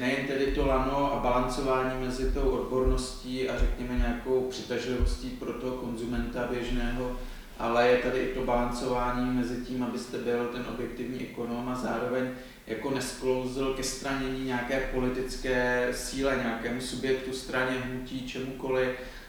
nejen 0.00 0.26
tedy 0.26 0.46
to 0.46 0.66
lano 0.66 1.12
a 1.12 1.20
balancování 1.20 2.04
mezi 2.04 2.32
tou 2.32 2.40
odborností 2.40 3.48
a 3.48 3.58
řekněme 3.58 3.94
nějakou 3.98 4.40
přitažlivostí 4.50 5.30
pro 5.30 5.52
toho 5.52 5.76
konzumenta 5.76 6.48
běžného, 6.50 7.16
ale 7.58 7.88
je 7.88 7.96
tady 7.96 8.18
i 8.18 8.34
to 8.34 8.40
balancování 8.40 9.30
mezi 9.30 9.56
tím, 9.56 9.82
abyste 9.82 10.18
byl 10.18 10.48
ten 10.52 10.64
objektivní 10.74 11.20
ekonom 11.20 11.68
a 11.68 11.74
zároveň 11.74 12.30
jako 12.66 12.90
nesklouzl 12.90 13.74
ke 13.74 13.82
stranění 13.82 14.44
nějaké 14.44 14.80
politické 14.94 15.88
síle, 15.92 16.40
nějakému 16.42 16.80
subjektu, 16.80 17.32
straně, 17.32 17.76
hnutí, 17.84 18.28
čemukoliv, 18.28 18.88
Eh, 18.88 19.21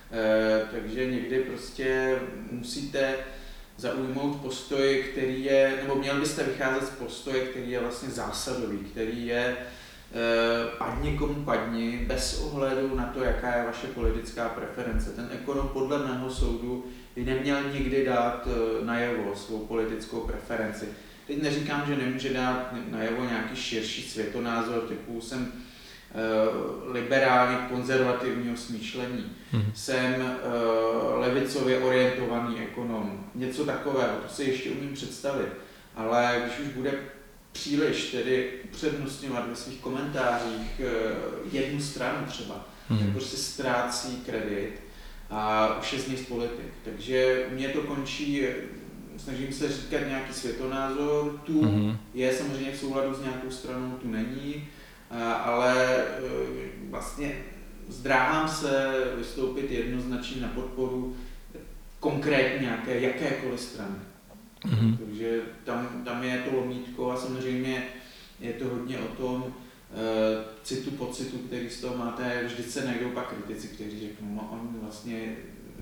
takže 0.71 1.05
někdy 1.05 1.39
prostě 1.39 2.19
musíte 2.51 3.15
zaujmout 3.77 4.41
postoj, 4.41 5.05
který 5.11 5.43
je, 5.43 5.73
nebo 5.81 5.95
měl 5.95 6.19
byste 6.19 6.43
vycházet 6.43 6.87
z 6.87 6.89
postoje, 6.89 7.45
který 7.45 7.71
je 7.71 7.79
vlastně 7.79 8.09
zásadový, 8.09 8.77
který 8.77 9.25
je 9.25 9.57
eh, 9.57 10.77
padni 10.77 11.17
komu 11.17 11.45
padni, 11.45 12.05
bez 12.07 12.41
ohledu 12.41 12.95
na 12.95 13.05
to, 13.05 13.23
jaká 13.23 13.55
je 13.55 13.65
vaše 13.65 13.87
politická 13.87 14.49
preference. 14.49 15.09
Ten 15.09 15.29
ekonom 15.33 15.67
podle 15.67 15.99
mého 15.99 16.31
soudu 16.31 16.85
by 17.15 17.23
neměl 17.23 17.63
nikdy 17.73 18.05
dát 18.05 18.47
eh, 18.47 18.85
najevo 18.85 19.35
svou 19.35 19.59
politickou 19.59 20.19
preferenci. 20.19 20.85
Teď 21.27 21.41
neříkám, 21.41 21.83
že 21.87 21.95
nemůže 21.95 22.33
dát 22.33 22.73
najevo 22.89 23.25
nějaký 23.25 23.55
širší 23.55 24.01
světonázor, 24.01 24.81
typu 24.81 25.21
jsem 25.21 25.51
Eh, 25.51 25.72
liberálně 26.91 27.57
konzervativního 27.69 28.57
smýšlení. 28.57 29.31
Hmm. 29.51 29.71
Jsem 29.75 30.15
uh, 30.15 31.19
levicově 31.19 31.79
orientovaný 31.79 32.59
ekonom. 32.59 33.25
Něco 33.35 33.65
takového, 33.65 34.17
to 34.27 34.33
si 34.33 34.43
ještě 34.43 34.71
umím 34.71 34.93
představit. 34.93 35.47
Ale 35.95 36.41
když 36.43 36.67
už 36.67 36.73
bude 36.73 36.93
příliš 37.51 38.11
tedy 38.11 38.51
upřednostňovat 38.63 39.49
ve 39.49 39.55
svých 39.55 39.79
komentářích 39.79 40.81
uh, 40.81 41.53
jednu 41.53 41.81
stranu 41.81 42.25
třeba, 42.27 42.67
hmm. 42.89 42.99
tak 42.99 43.09
prostě 43.09 43.37
ztrácí 43.37 44.23
kredit 44.25 44.81
a 45.29 45.69
už 45.79 45.93
je 45.93 45.99
z 45.99 46.07
něj 46.07 46.17
politik. 46.17 46.73
Takže 46.85 47.45
mě 47.51 47.69
to 47.69 47.81
končí 47.81 48.41
snažím 49.17 49.53
se 49.53 49.69
říkat 49.69 50.07
nějaký 50.07 50.33
světonázor, 50.33 51.41
tu 51.43 51.61
mm-hmm. 51.61 51.97
je 52.13 52.33
samozřejmě 52.33 52.71
v 52.71 52.79
souladu 52.79 53.13
s 53.13 53.21
nějakou 53.21 53.51
stranou, 53.51 53.91
tu 53.91 54.07
není 54.07 54.67
ale 55.43 55.72
zdráhám 58.03 58.49
se 58.49 58.93
vystoupit 59.17 59.71
jednoznačně 59.71 60.41
na 60.41 60.47
podporu 60.47 61.15
konkrétně 61.99 62.61
nějaké, 62.61 62.99
jakékoliv 62.99 63.59
strany. 63.59 63.95
Mm-hmm. 64.65 64.97
Takže 64.97 65.41
tam, 65.63 66.01
tam 66.05 66.23
je 66.23 66.37
to 66.37 66.55
lomítko 66.55 67.11
a 67.11 67.17
samozřejmě 67.17 67.83
je 68.39 68.53
to 68.53 68.65
hodně 68.65 68.97
o 68.97 69.07
tom 69.07 69.43
uh, 69.43 69.51
citu, 70.63 70.91
pocitu, 70.91 71.37
který 71.37 71.69
z 71.69 71.81
toho 71.81 71.97
máte. 71.97 72.43
Vždyť 72.45 72.69
se 72.69 72.85
najdou 72.85 73.09
pak 73.09 73.33
kritici, 73.33 73.67
kteří 73.67 73.99
řeknou, 73.99 74.35
no 74.35 74.49
on 74.51 74.77
vlastně 74.81 75.35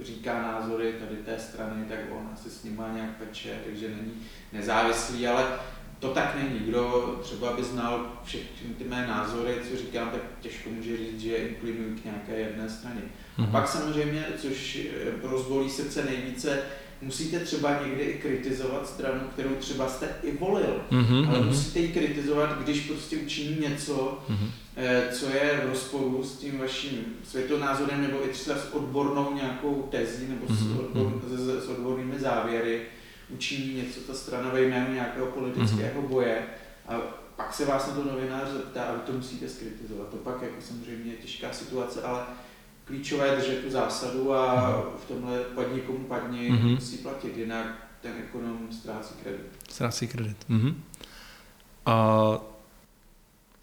říká 0.03 0.41
názory 0.41 0.93
tady 0.93 1.15
té 1.15 1.39
strany, 1.39 1.85
tak 1.89 1.99
on 2.11 2.29
asi 2.33 2.49
s 2.49 2.63
ním 2.63 2.77
má 2.77 2.93
nějak 2.93 3.17
peče, 3.17 3.59
takže 3.65 3.89
není 3.89 4.13
nezávislý, 4.53 5.27
ale 5.27 5.45
to 6.01 6.07
tak 6.07 6.35
není. 6.35 6.59
Kdo 6.59 7.15
třeba 7.21 7.53
by 7.53 7.63
znal 7.63 8.05
všechny 8.23 8.73
ty 8.77 8.83
mé 8.83 9.07
názory, 9.07 9.53
co 9.69 9.77
říkám, 9.77 10.09
tak 10.09 10.21
těžko 10.41 10.69
může 10.69 10.97
říct, 10.97 11.21
že 11.21 11.35
inklinují 11.35 11.95
k 11.95 12.05
nějaké 12.05 12.39
jedné 12.39 12.69
straně. 12.69 13.01
Mm-hmm. 13.01 13.41
A 13.41 13.41
mhm. 13.41 13.51
pak 13.51 13.67
samozřejmě, 13.67 14.25
což 14.37 14.75
eh, 14.75 15.11
rozbolí 15.23 15.69
srdce 15.69 16.05
nejvíce, 16.05 16.59
musíte 17.01 17.39
třeba 17.39 17.79
někdy 17.85 18.03
i 18.03 18.21
kritizovat 18.21 18.87
stranu, 18.87 19.19
kterou 19.33 19.49
třeba 19.49 19.89
jste 19.89 20.09
i 20.23 20.37
volil, 20.37 20.81
mm-hmm, 20.91 21.29
ale 21.29 21.39
mm-hmm. 21.39 21.47
musíte 21.47 21.79
ji 21.79 21.87
kritizovat, 21.87 22.61
když 22.63 22.79
prostě 22.79 23.17
učiní 23.17 23.57
něco, 23.59 24.19
mm-hmm. 24.29 24.49
co 25.11 25.25
je 25.25 25.61
v 25.65 25.69
rozporu 25.69 26.23
s 26.23 26.37
tím 26.37 26.59
vaším 26.59 27.05
světonázorem 27.23 28.01
nebo 28.01 28.25
i 28.25 28.29
třeba 28.29 28.57
s 28.57 28.73
odbornou 28.73 29.33
nějakou 29.33 29.87
tezí 29.91 30.27
nebo 30.29 30.45
mm-hmm. 30.45 30.57
s, 30.57 30.67
mhm, 30.67 30.79
odbor, 30.79 31.21
s, 31.27 31.65
s 31.65 31.69
odbornými 31.69 32.19
závěry, 32.19 32.81
učiní 33.33 33.73
něco 33.73 33.99
ta 33.99 34.13
strana 34.13 34.49
ve 34.49 34.61
jménu 34.61 34.93
nějakého 34.93 35.27
politického 35.27 36.01
mm-hmm. 36.01 36.07
boje 36.07 36.43
a 36.87 36.93
pak 37.35 37.53
se 37.53 37.65
vás 37.65 37.87
na 37.87 37.93
to 37.93 38.03
novinář 38.03 38.47
zeptá 38.47 38.83
a 38.83 38.93
vy 38.93 38.99
to 38.99 39.11
musíte 39.11 39.49
skritizovat. 39.49 40.09
To 40.09 40.17
pak 40.17 40.41
jako 40.41 40.61
samozřejmě 40.61 41.11
je 41.11 41.17
těžká 41.17 41.53
situace, 41.53 42.01
ale 42.01 42.23
klíčové 42.85 43.27
je 43.27 43.35
držet 43.35 43.63
tu 43.63 43.69
zásadu 43.69 44.33
a 44.33 44.69
mhm. 44.69 44.97
v 44.97 45.07
tomhle 45.07 45.39
padni 45.39 45.81
komu 45.81 45.99
padni 45.99 46.51
mm-hmm. 46.51 46.75
musí 46.75 46.97
platit, 46.97 47.37
jinak 47.37 47.87
ten 48.01 48.13
ekonom 48.27 48.67
ztrácí 48.71 49.13
kredit. 49.23 49.45
Ztrácí 49.69 50.07
kredit. 50.07 50.37
Mm-hmm. 50.49 50.73
A 51.85 52.37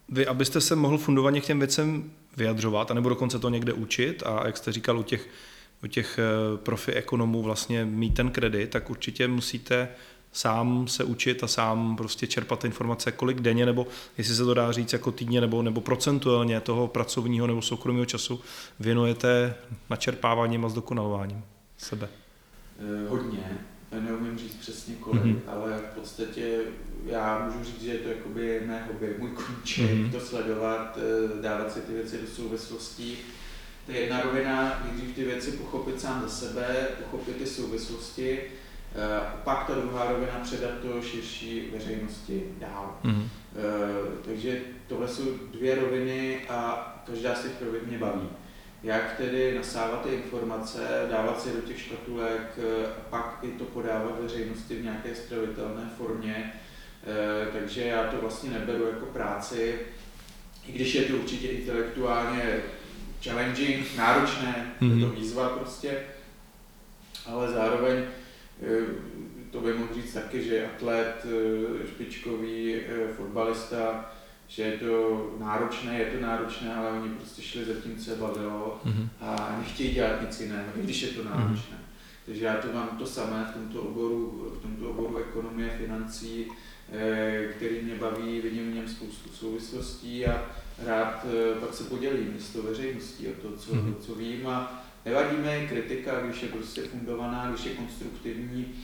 vy, 0.09 0.27
abyste 0.27 0.61
se 0.61 0.77
mohl 0.77 0.99
fundovaně 0.99 1.41
k 1.41 1.45
těm 1.45 1.59
věcem 1.59 2.11
vyjadřovat, 2.37 2.91
anebo 2.91 3.09
dokonce 3.09 3.39
to 3.39 3.49
někde 3.49 3.73
učit 3.73 4.23
a 4.27 4.47
jak 4.47 4.57
jste 4.57 4.73
říkal 4.73 4.99
u 4.99 5.03
těch, 5.03 5.29
u 5.85 5.87
těch 5.87 6.19
eh, 6.19 6.57
profi 6.57 6.93
ekonomů 6.93 7.43
vlastně 7.43 7.85
mít 7.85 8.15
ten 8.15 8.31
kredit, 8.31 8.71
tak 8.71 8.91
určitě 8.91 9.29
musíte 9.29 9.89
sám 10.33 10.89
se 10.89 11.05
učit 11.05 11.45
a 11.45 11.47
sám 11.47 11.97
prostě 11.97 12.27
čerpat 12.27 12.65
informace, 12.65 13.13
kolik 13.13 13.41
denně, 13.41 13.67
nebo 13.67 13.87
jestli 14.19 14.35
se 14.35 14.45
to 14.45 14.55
dá 14.55 14.73
říct 14.73 14.93
jako 14.93 15.13
týdně, 15.13 15.41
nebo, 15.41 15.63
nebo 15.63 15.81
procentuálně 15.81 16.61
toho 16.61 16.89
pracovního 16.89 17.47
nebo 17.47 17.63
soukromého 17.63 18.05
času 18.05 18.41
věnujete 18.81 19.55
načerpáváním 19.91 20.65
a 20.65 20.69
zdokonalováním 20.69 21.45
sebe? 21.79 22.09
Eh, 22.79 23.09
hodně, 23.09 23.59
neumím 24.01 24.39
říct 24.39 24.55
přesně 24.55 24.95
kolik, 24.95 25.23
mm-hmm. 25.23 25.41
ale 25.47 25.79
v 25.79 25.95
podstatě 25.95 26.61
já 27.07 27.47
můžu 27.47 27.65
říct, 27.65 27.83
že 27.83 27.91
je 27.91 27.99
to 27.99 28.09
jakoby 28.09 28.63
mé 28.67 28.85
hobby, 28.87 29.15
můj 29.19 29.31
koníček, 29.31 29.91
mm-hmm. 29.91 30.11
to 30.11 30.21
sledovat, 30.21 30.99
eh, 30.99 31.43
dávat 31.43 31.73
si 31.73 31.81
ty 31.81 31.93
věci 31.93 32.19
do 32.21 32.27
souvislostí. 32.27 33.17
To 33.88 33.95
je 33.95 34.00
jedna 34.00 34.23
rovina, 34.23 34.83
nejdřív 34.85 35.14
ty 35.14 35.25
věci 35.25 35.52
pochopit 35.52 36.00
sám 36.00 36.23
za 36.23 36.28
sebe, 36.28 36.88
pochopit 36.99 37.37
ty 37.37 37.47
souvislosti, 37.47 38.40
Eh, 38.95 39.21
pak 39.45 39.66
ta 39.66 39.75
druhá 39.75 40.12
rovina 40.12 40.40
předat 40.42 40.71
to 40.83 41.02
širší 41.02 41.68
veřejnosti 41.73 42.45
dál. 42.59 42.99
Mm-hmm. 43.04 43.28
Takže 44.25 44.61
tohle 44.87 45.09
jsou 45.09 45.25
dvě 45.52 45.75
roviny 45.75 46.40
a 46.49 46.87
každá 47.07 47.35
z 47.35 47.42
těch 47.42 47.62
rovin 47.62 47.80
mě 47.87 47.99
baví. 47.99 48.28
Jak 48.83 49.16
tedy 49.16 49.54
nasávat 49.54 50.02
ty 50.02 50.09
informace, 50.09 51.07
dávat 51.11 51.42
si 51.42 51.52
do 51.52 51.61
těch 51.61 51.80
škatulek, 51.80 52.59
eh, 52.59 52.87
a 52.87 53.00
pak 53.11 53.38
i 53.42 53.49
to 53.49 53.64
podávat 53.64 54.21
veřejnosti 54.21 54.75
v 54.75 54.85
nějaké 54.85 55.14
stravitelné 55.14 55.90
formě. 55.97 56.52
Takže 57.52 57.85
já 57.85 58.02
to 58.02 58.16
vlastně 58.16 58.50
neberu 58.50 58.85
jako 58.85 59.07
práci, 59.07 59.78
i 60.66 60.73
když 60.73 60.95
je 60.95 61.02
to 61.02 61.16
určitě 61.16 61.49
intelektuálně 61.49 62.61
challenging, 63.23 63.97
náročné, 63.97 64.73
mm-hmm. 64.81 64.95
je 64.95 65.01
to 65.01 65.07
mhm. 65.07 65.17
výzva 65.17 65.49
prostě, 65.49 65.99
ale 67.27 67.53
zároveň 67.53 68.05
Eh, 68.63 68.87
to 69.51 69.61
by 69.61 69.75
mohl 69.75 69.95
říct 69.95 70.15
taky, 70.15 70.45
že 70.45 70.67
atlet, 70.67 71.27
eh, 71.27 71.87
špičkový 71.87 72.75
eh, 72.75 73.13
fotbalista, 73.17 74.12
že 74.49 74.62
je 74.62 74.73
to 74.73 75.37
náročné, 75.40 75.99
je 75.99 76.07
to 76.07 76.21
náročné, 76.21 76.75
ale 76.75 77.01
oni 77.01 77.09
prostě 77.09 77.42
šli 77.42 77.64
za 77.64 77.75
tím, 77.75 77.97
co 77.97 78.11
je 78.11 78.16
bavilo 78.16 78.81
mm-hmm. 78.85 79.09
a 79.21 79.57
nechtějí 79.59 79.95
dělat 79.95 80.23
nic 80.23 80.40
jiného, 80.40 80.64
i 80.77 80.83
když 80.83 81.03
je 81.03 81.09
to 81.09 81.25
náročné. 81.25 81.77
Mm-hmm. 81.77 82.27
Takže 82.27 82.45
já 82.45 82.55
to 82.55 82.73
mám 82.73 82.88
to 82.99 83.07
samé 83.07 83.47
v 83.51 83.55
tomto 83.55 83.83
oboru, 83.83 84.53
v 84.59 84.62
tomto 84.62 84.90
oboru 84.90 85.19
ekonomie, 85.19 85.79
financí, 85.79 86.47
který 87.51 87.83
mě 87.83 87.95
baví, 87.95 88.40
vidím 88.40 88.71
v 88.71 88.75
něm 88.75 88.88
spoustu 88.88 89.31
souvislostí 89.31 90.27
a 90.27 90.47
rád 90.87 91.27
pak 91.61 91.75
se 91.75 91.85
podělím 91.85 92.35
s 92.38 92.51
tou 92.51 92.62
veřejností 92.62 93.29
o 93.29 93.33
to, 93.43 93.57
co, 93.57 93.75
mm-hmm. 93.75 93.95
co 94.01 94.14
vím 94.14 94.47
a 94.47 94.85
Nevadí 95.09 95.37
mi 95.37 95.67
kritika, 95.69 96.21
když 96.21 96.43
je 96.43 96.49
prostě 96.49 96.83
fundovaná, 96.83 97.51
když 97.51 97.64
je 97.64 97.75
konstruktivní, 97.75 98.75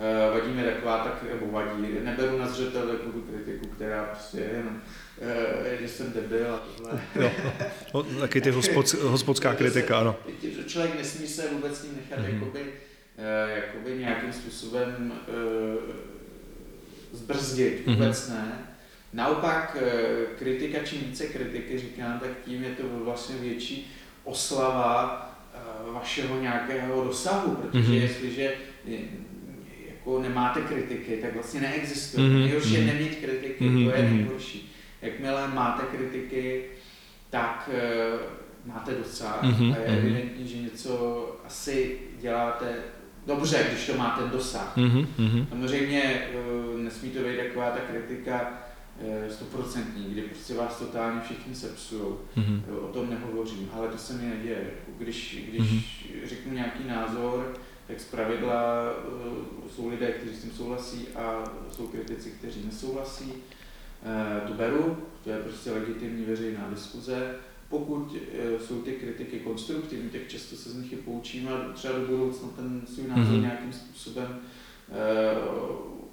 eh, 0.00 0.30
vadí 0.30 0.52
mi 0.52 0.62
taková, 0.62 1.04
tak 1.04 1.22
nebo 1.22 1.52
vadí. 1.52 1.88
Neberu 2.02 2.38
na 2.38 2.48
zřetel 2.48 2.86
takovou 2.88 3.20
kritiku, 3.20 3.68
která 3.68 4.04
prostě 4.04 4.38
je 4.38 4.50
jenom, 4.56 4.80
eh, 5.20 5.76
že 5.80 5.88
jsem 5.88 6.12
debil 6.12 6.54
a 6.54 6.58
tohle. 6.58 7.02
Jo, 7.14 7.30
no, 7.94 8.02
taky 8.02 8.40
ty 8.40 8.50
hospod, 8.50 8.92
hospodská 8.92 9.54
kritika, 9.54 9.98
ano. 9.98 10.16
Člověk 10.66 10.94
nesmí 10.94 11.26
se 11.26 11.48
vůbec 11.48 11.78
s 11.78 11.82
ním 11.82 11.96
nechat 11.96 12.24
mm-hmm. 12.24 12.34
jakoby, 12.34 12.60
eh, 13.18 13.54
jakoby 13.56 13.98
nějakým 13.98 14.32
způsobem 14.32 15.12
zbrzdit, 17.12 17.86
mhm. 17.86 17.96
vůbec 17.96 18.28
mm-hmm. 18.28 18.34
ne. 18.34 18.71
Naopak 19.12 19.76
kritika, 20.38 20.78
čím 20.84 21.00
více 21.00 21.26
kritiky 21.26 21.78
říkám, 21.78 22.18
tak 22.18 22.30
tím 22.44 22.64
je 22.64 22.70
to 22.70 22.82
vlastně 23.04 23.36
větší 23.36 23.92
oslava 24.24 25.28
vašeho 25.92 26.40
nějakého 26.40 27.04
dosahu, 27.04 27.54
protože 27.54 27.88
mm-hmm. 27.88 28.02
jestliže 28.02 28.52
jako 29.86 30.22
nemáte 30.22 30.60
kritiky, 30.60 31.16
tak 31.16 31.34
vlastně 31.34 31.60
neexistuje. 31.60 32.28
Mm-hmm. 32.28 32.40
Nejhorší 32.40 32.74
je 32.74 32.80
mhm. 32.80 32.86
nemít 32.86 33.18
kritiky, 33.24 33.64
mm-hmm. 33.64 33.90
to 33.90 33.96
je 33.96 34.02
mhm. 34.02 34.16
nejhorší. 34.16 34.72
Jakmile 35.02 35.48
máte 35.48 35.82
kritiky, 35.96 36.64
tak 37.30 37.70
uh, 37.72 38.72
máte 38.72 38.92
dosah 38.94 39.42
mm-hmm. 39.42 39.74
a 39.74 39.78
je 39.78 39.98
evidentní, 39.98 40.48
že 40.48 40.56
něco 40.56 41.26
asi 41.46 41.98
děláte 42.20 42.74
dobře, 43.26 43.66
když 43.70 43.86
to 43.86 43.96
má 43.96 44.16
ten 44.18 44.30
dosah. 44.30 44.76
Mm-hmm. 44.76 45.46
Samozřejmě 45.48 46.28
uh, 46.34 46.80
nesmí 46.80 47.10
to 47.10 47.18
být 47.18 47.36
taková 47.36 47.70
ta 47.70 47.80
kritika, 47.80 48.52
Eh, 48.52 48.71
stoprocentní, 49.30 50.04
kdy 50.04 50.22
prostě 50.22 50.54
vás 50.54 50.78
totálně 50.78 51.20
všichni 51.20 51.54
sepsujou. 51.54 52.20
Mm-hmm. 52.36 52.62
O 52.82 52.92
tom 52.92 53.10
nehovořím, 53.10 53.70
ale 53.72 53.88
to 53.88 53.98
se 53.98 54.12
mi 54.12 54.28
neděje. 54.28 54.70
Když, 54.98 55.44
když 55.48 55.62
mm-hmm. 55.62 56.26
řeknu 56.28 56.54
nějaký 56.54 56.84
názor, 56.88 57.58
tak 57.86 58.00
zpravidla 58.00 58.90
uh, 58.92 59.70
jsou 59.70 59.88
lidé, 59.88 60.12
kteří 60.12 60.36
s 60.36 60.42
tím 60.42 60.50
souhlasí 60.50 61.08
a 61.08 61.44
jsou 61.72 61.86
kritici, 61.86 62.30
kteří 62.30 62.64
nesouhlasí. 62.64 63.32
Uh, 63.32 64.48
to 64.48 64.54
beru, 64.54 64.96
to 65.24 65.30
je 65.30 65.38
prostě 65.38 65.70
legitimní 65.70 66.24
veřejná 66.24 66.70
diskuze. 66.70 67.34
Pokud 67.68 68.12
uh, 68.12 68.18
jsou 68.60 68.82
ty 68.82 68.92
kritiky 68.92 69.40
konstruktivní, 69.40 70.10
tak 70.10 70.28
často 70.28 70.56
se 70.56 70.70
z 70.70 70.74
nich 70.76 70.92
i 70.92 70.96
poučíme 70.96 71.50
a 71.50 71.72
třeba 71.72 71.98
do 71.98 72.06
budoucna 72.06 72.48
ten 72.56 72.82
svůj 72.94 73.08
názor 73.08 73.24
mm-hmm. 73.24 73.40
nějakým 73.40 73.72
způsobem 73.72 74.38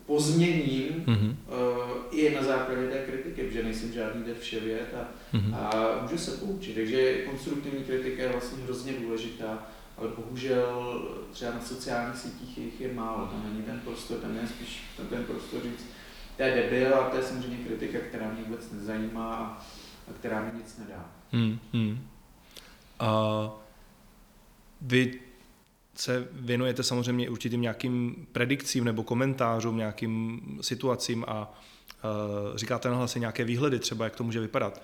pozměním 0.09 1.03
mm-hmm. 1.05 1.35
uh, 1.47 2.19
i 2.19 2.35
na 2.35 2.43
základě 2.43 2.87
té 2.87 3.05
kritiky, 3.05 3.43
protože 3.43 3.63
nejsem 3.63 3.93
žádný 3.93 4.23
dev 4.23 4.39
vševěd 4.39 4.93
a, 4.93 5.07
mm-hmm. 5.33 5.55
a 5.55 5.99
můžu 6.01 6.17
se 6.17 6.31
poučit. 6.31 6.75
Takže 6.75 7.13
konstruktivní 7.13 7.83
kritika 7.83 8.23
je 8.23 8.29
vlastně 8.29 8.63
hrozně 8.63 8.93
důležitá, 8.93 9.67
ale 9.97 10.09
bohužel 10.17 11.01
třeba 11.31 11.51
na 11.51 11.61
sociálních 11.61 12.17
sítích 12.17 12.57
jich 12.57 12.81
je 12.81 12.93
málo, 12.93 13.27
tam 13.27 13.43
není 13.53 13.63
ten 13.63 13.79
prostor, 13.79 14.17
tam 14.17 14.35
je 14.35 14.47
spíš 14.47 14.83
ten, 14.97 15.07
ten 15.07 15.23
prostor 15.23 15.61
říct, 15.63 15.85
to 16.37 16.43
je 16.43 16.55
debil 16.55 16.95
a 16.95 17.09
to 17.09 17.17
je 17.17 17.23
samozřejmě 17.23 17.57
kritika, 17.57 17.99
která 17.99 18.31
mě 18.31 18.43
vůbec 18.43 18.71
nezajímá 18.71 19.35
a, 19.35 19.65
a 20.09 20.13
která 20.19 20.41
mi 20.41 20.51
nic 20.57 20.77
nedá. 20.77 21.05
Mm-hmm. 21.33 21.97
A 22.99 23.11
vy 24.81 25.19
se 25.99 26.27
věnujete 26.31 26.83
samozřejmě 26.83 27.29
určitým 27.29 27.61
nějakým 27.61 28.27
predikcím 28.31 28.83
nebo 28.83 29.03
komentářům, 29.03 29.77
nějakým 29.77 30.41
situacím 30.61 31.25
a 31.27 31.53
uh, 32.03 32.57
říkáte 32.57 32.89
nahlas 32.89 33.15
nějaké 33.15 33.43
výhledy 33.43 33.79
třeba, 33.79 34.05
jak 34.05 34.15
to 34.15 34.23
může 34.23 34.39
vypadat. 34.39 34.81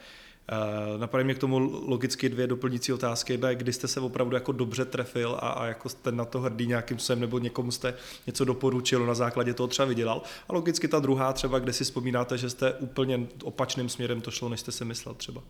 Uh, 1.12 1.24
mě 1.24 1.34
k 1.34 1.40
tomu 1.40 1.60
logicky 1.88 2.30
dvě 2.30 2.48
doplňující 2.48 2.94
otázky. 2.94 3.34
Jedna 3.34 3.50
je, 3.50 3.56
kdy 3.56 3.74
jste 3.74 3.88
se 3.88 4.00
opravdu 4.00 4.36
jako 4.36 4.52
dobře 4.52 4.86
trefil 4.86 5.38
a, 5.42 5.50
a 5.50 5.66
jako 5.66 5.90
jste 5.90 6.12
na 6.12 6.26
to 6.26 6.42
hrdý 6.42 6.68
nějakým 6.68 7.00
způsobem, 7.00 7.20
nebo 7.20 7.40
někomu 7.40 7.72
jste 7.72 7.94
něco 8.28 8.46
doporučil, 8.46 9.06
na 9.06 9.14
základě 9.14 9.54
toho 9.54 9.68
třeba 9.68 9.86
vydělal. 9.86 10.22
A 10.50 10.54
logicky 10.54 10.88
ta 10.88 11.00
druhá 11.00 11.34
třeba, 11.34 11.60
kde 11.60 11.74
si 11.74 11.84
vzpomínáte, 11.84 12.38
že 12.38 12.50
jste 12.50 12.74
úplně 12.74 13.28
opačným 13.44 13.90
směrem 13.90 14.22
to 14.22 14.32
šlo, 14.32 14.50
než 14.50 14.60
jste 14.60 14.72
si 14.72 14.86
myslel 14.86 15.16
třeba. 15.16 15.42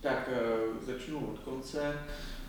Tak 0.00 0.30
uh, 0.32 0.86
začnu 0.86 1.26
od 1.26 1.38
konce. 1.38 1.94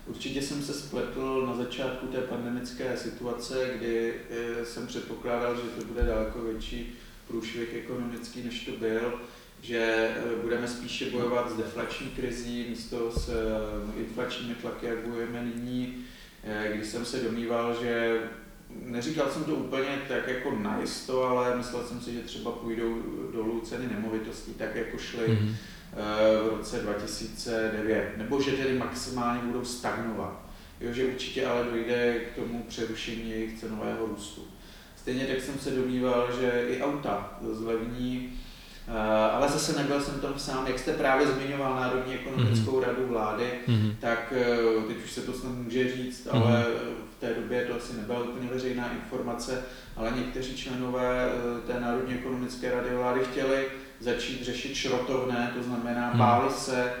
Určitě 0.08 0.42
jsem 0.42 0.62
se 0.62 0.74
spletl 0.74 1.44
na 1.46 1.56
začátku 1.56 2.06
té 2.06 2.18
pandemické 2.18 2.96
situace, 2.96 3.70
kdy 3.76 4.14
eh, 4.30 4.64
jsem 4.64 4.86
předpokládal, 4.86 5.56
že 5.56 5.62
to 5.62 5.84
bude 5.84 6.02
daleko 6.02 6.42
větší 6.42 6.94
průšvih 7.28 7.74
ekonomický, 7.74 8.42
než 8.42 8.64
to 8.64 8.72
byl, 8.72 9.20
že 9.62 9.78
eh, 9.78 10.42
budeme 10.42 10.68
spíše 10.68 11.10
bojovat 11.10 11.50
s 11.52 11.56
deflační 11.56 12.06
krizí 12.06 12.66
místo 12.68 13.12
s 13.12 13.28
eh, 13.28 14.00
inflačními 14.00 14.54
tlaky, 14.54 14.86
jak 14.86 15.06
bojujeme 15.06 15.44
nyní, 15.44 16.04
kdy 16.72 16.86
jsem 16.86 17.04
se 17.04 17.20
domýval, 17.20 17.76
že 17.82 18.20
neříkal 18.84 19.30
jsem 19.30 19.44
to 19.44 19.54
úplně 19.54 19.98
tak 20.08 20.28
jako 20.28 20.58
jisto, 20.80 21.22
ale 21.22 21.56
myslel 21.56 21.84
jsem 21.84 22.00
si, 22.00 22.12
že 22.12 22.20
třeba 22.20 22.50
půjdou 22.50 23.02
dolů 23.32 23.60
ceny 23.60 23.86
nemovitostí, 23.94 24.54
tak 24.54 24.76
jako 24.76 24.98
šly 24.98 25.26
mm-hmm. 25.26 25.54
V 26.44 26.48
roce 26.56 26.78
2009, 26.78 28.12
nebo 28.16 28.42
že 28.42 28.50
tedy 28.50 28.78
maximálně 28.78 29.40
budou 29.42 29.64
stagnovat. 29.64 30.48
Jo, 30.80 30.92
že 30.92 31.06
určitě 31.06 31.46
ale 31.46 31.64
dojde 31.64 32.14
k 32.14 32.36
tomu 32.36 32.62
přerušení 32.68 33.30
jejich 33.30 33.60
cenového 33.60 34.06
růstu. 34.06 34.42
Stejně 34.96 35.26
tak 35.26 35.40
jsem 35.40 35.58
se 35.58 35.70
domníval, 35.70 36.28
že 36.40 36.64
i 36.68 36.82
auta 36.82 37.38
zlevní, 37.52 38.32
eh, 38.88 39.30
ale 39.30 39.48
zase 39.48 39.72
nebyl 39.72 40.00
jsem 40.00 40.20
tam 40.20 40.38
sám, 40.38 40.66
jak 40.66 40.78
jste 40.78 40.92
právě 40.92 41.26
zmiňoval 41.26 41.74
Národní 41.74 42.14
ekonomickou 42.14 42.80
mm-hmm. 42.80 42.86
radu 42.86 43.06
vlády, 43.06 43.50
mm-hmm. 43.68 43.94
tak 44.00 44.32
eh, 44.36 44.86
teď 44.88 44.96
už 45.04 45.12
se 45.12 45.20
to 45.20 45.32
snad 45.32 45.52
může 45.52 45.96
říct, 45.96 46.26
mm-hmm. 46.26 46.42
ale 46.42 46.66
v 47.16 47.20
té 47.20 47.34
době 47.34 47.64
to 47.64 47.76
asi 47.76 47.96
nebyla 47.96 48.20
úplně 48.20 48.48
veřejná 48.48 48.92
informace, 48.92 49.64
ale 49.96 50.12
někteří 50.16 50.56
členové 50.56 51.28
eh, 51.28 51.72
té 51.72 51.80
Národní 51.80 52.14
ekonomické 52.14 52.70
rady 52.70 52.96
vlády 52.96 53.20
chtěli 53.32 53.66
začít 54.00 54.44
řešit 54.44 54.74
šrotovné, 54.74 55.52
to 55.56 55.62
znamená 55.62 56.12
mm-hmm. 56.12 56.18
báli 56.18 56.50
se, 56.50 56.92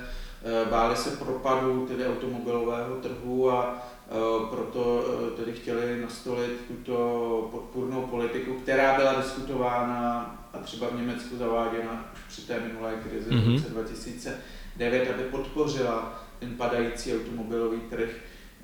báli 0.70 0.96
se 0.96 1.10
propadu 1.10 1.86
tedy 1.86 2.06
automobilového 2.06 2.96
trhu 2.96 3.50
a 3.50 3.88
Eh, 4.10 4.46
proto 4.50 5.04
eh, 5.06 5.36
tedy 5.36 5.52
chtěli 5.52 6.00
nastolit 6.02 6.64
tuto 6.68 7.48
podpůrnou 7.50 8.02
politiku, 8.02 8.54
která 8.54 8.96
byla 8.96 9.14
diskutována 9.14 10.34
a 10.52 10.58
třeba 10.58 10.86
v 10.88 11.00
Německu 11.00 11.36
zaváděna 11.36 12.12
už 12.14 12.20
při 12.28 12.42
té 12.42 12.60
minulé 12.60 12.92
krizi 13.08 13.30
mm-hmm. 13.30 13.52
v 13.52 13.56
roce 13.56 13.70
2009, 13.70 15.10
aby 15.14 15.22
podpořila 15.22 16.24
ten 16.38 16.54
padající 16.54 17.14
automobilový 17.14 17.80
trh. 17.80 18.10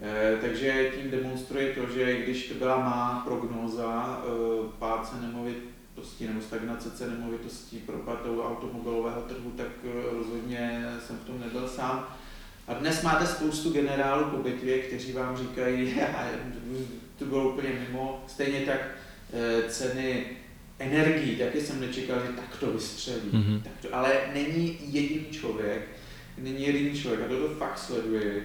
Eh, 0.03 0.39
takže 0.41 0.91
tím 0.97 1.11
demonstruje 1.11 1.75
to, 1.75 1.93
že 1.93 2.23
když 2.23 2.49
to 2.49 2.55
byla 2.55 2.79
má 2.79 3.23
prognóza 3.27 4.21
pád 4.79 5.09
cen 5.09 5.33
nemovitostí 5.95 6.27
nebo 6.27 6.41
stagnace 6.41 6.91
cen 6.91 7.11
nemovitostí 7.11 7.79
propad 7.79 8.27
automobilového 8.27 9.23
trhu, 9.23 9.51
tak 9.57 9.67
rozhodně 10.13 10.87
jsem 11.07 11.17
v 11.17 11.25
tom 11.25 11.41
nebyl 11.41 11.69
sám. 11.69 12.17
A 12.67 12.75
dnes 12.75 13.03
máte 13.03 13.27
spoustu 13.27 13.73
generálů 13.73 14.31
po 14.31 14.37
bitvě, 14.43 14.79
kteří 14.79 15.13
vám 15.13 15.37
říkají, 15.37 15.95
to 17.19 17.25
bylo 17.25 17.53
úplně 17.53 17.69
mimo, 17.69 18.25
stejně 18.27 18.61
tak 18.61 18.81
eh, 19.33 19.71
ceny 19.71 20.27
energií, 20.79 21.37
taky 21.37 21.61
jsem 21.61 21.81
nečekal, 21.81 22.21
že 22.27 22.33
tak 22.33 22.57
to 22.61 22.73
vystřelí. 22.73 23.31
Mm-hmm. 23.33 23.63
Tak 23.63 23.73
to, 23.83 23.95
ale 23.95 24.21
není 24.35 24.79
jediný 24.81 25.27
člověk, 25.31 25.89
není 26.39 26.67
jediný 26.67 27.01
člověk, 27.01 27.23
a 27.23 27.29
to 27.29 27.49
fakt 27.49 27.79
sleduje. 27.79 28.45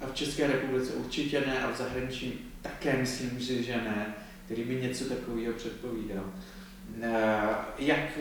A 0.00 0.06
v 0.06 0.14
České 0.14 0.46
republice 0.46 0.92
určitě 0.92 1.40
ne, 1.40 1.60
a 1.62 1.70
v 1.70 1.76
zahraničí 1.76 2.40
také 2.62 2.96
myslím 2.96 3.40
si, 3.40 3.62
že 3.62 3.72
ne, 3.72 4.14
který 4.44 4.62
by 4.62 4.74
něco 4.74 5.04
takového 5.04 5.52
předpovídal. 5.52 6.24
Eh, 7.02 7.56
jak 7.78 8.18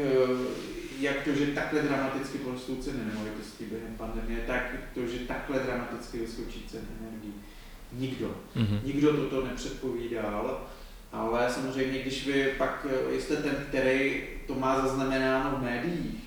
jak 1.00 1.24
to, 1.24 1.36
že 1.36 1.46
takhle 1.46 1.82
dramaticky 1.82 2.38
porostou 2.38 2.76
ceny 2.76 3.00
nemovitostí 3.06 3.66
během 3.66 3.96
pandemie, 3.98 4.40
tak 4.48 4.76
to, 4.94 5.08
že 5.08 5.20
takhle 5.20 5.60
dramaticky 5.60 6.18
vyskočí 6.18 6.66
ceny 6.68 6.84
energií. 7.02 7.34
Nikdo. 7.94 8.36
Mm-hmm. 8.56 8.80
Nikdo 8.84 9.14
toto 9.14 9.48
nepředpovídal, 9.48 10.68
ale 11.12 11.50
samozřejmě, 11.50 12.00
když 12.00 12.28
vy 12.28 12.54
pak 12.58 12.86
jste 13.20 13.36
ten, 13.36 13.56
který 13.70 14.24
to 14.48 14.56
má 14.56 14.82
zaznamenáno 14.82 15.58
v 15.58 15.64
médiích, 15.64 16.23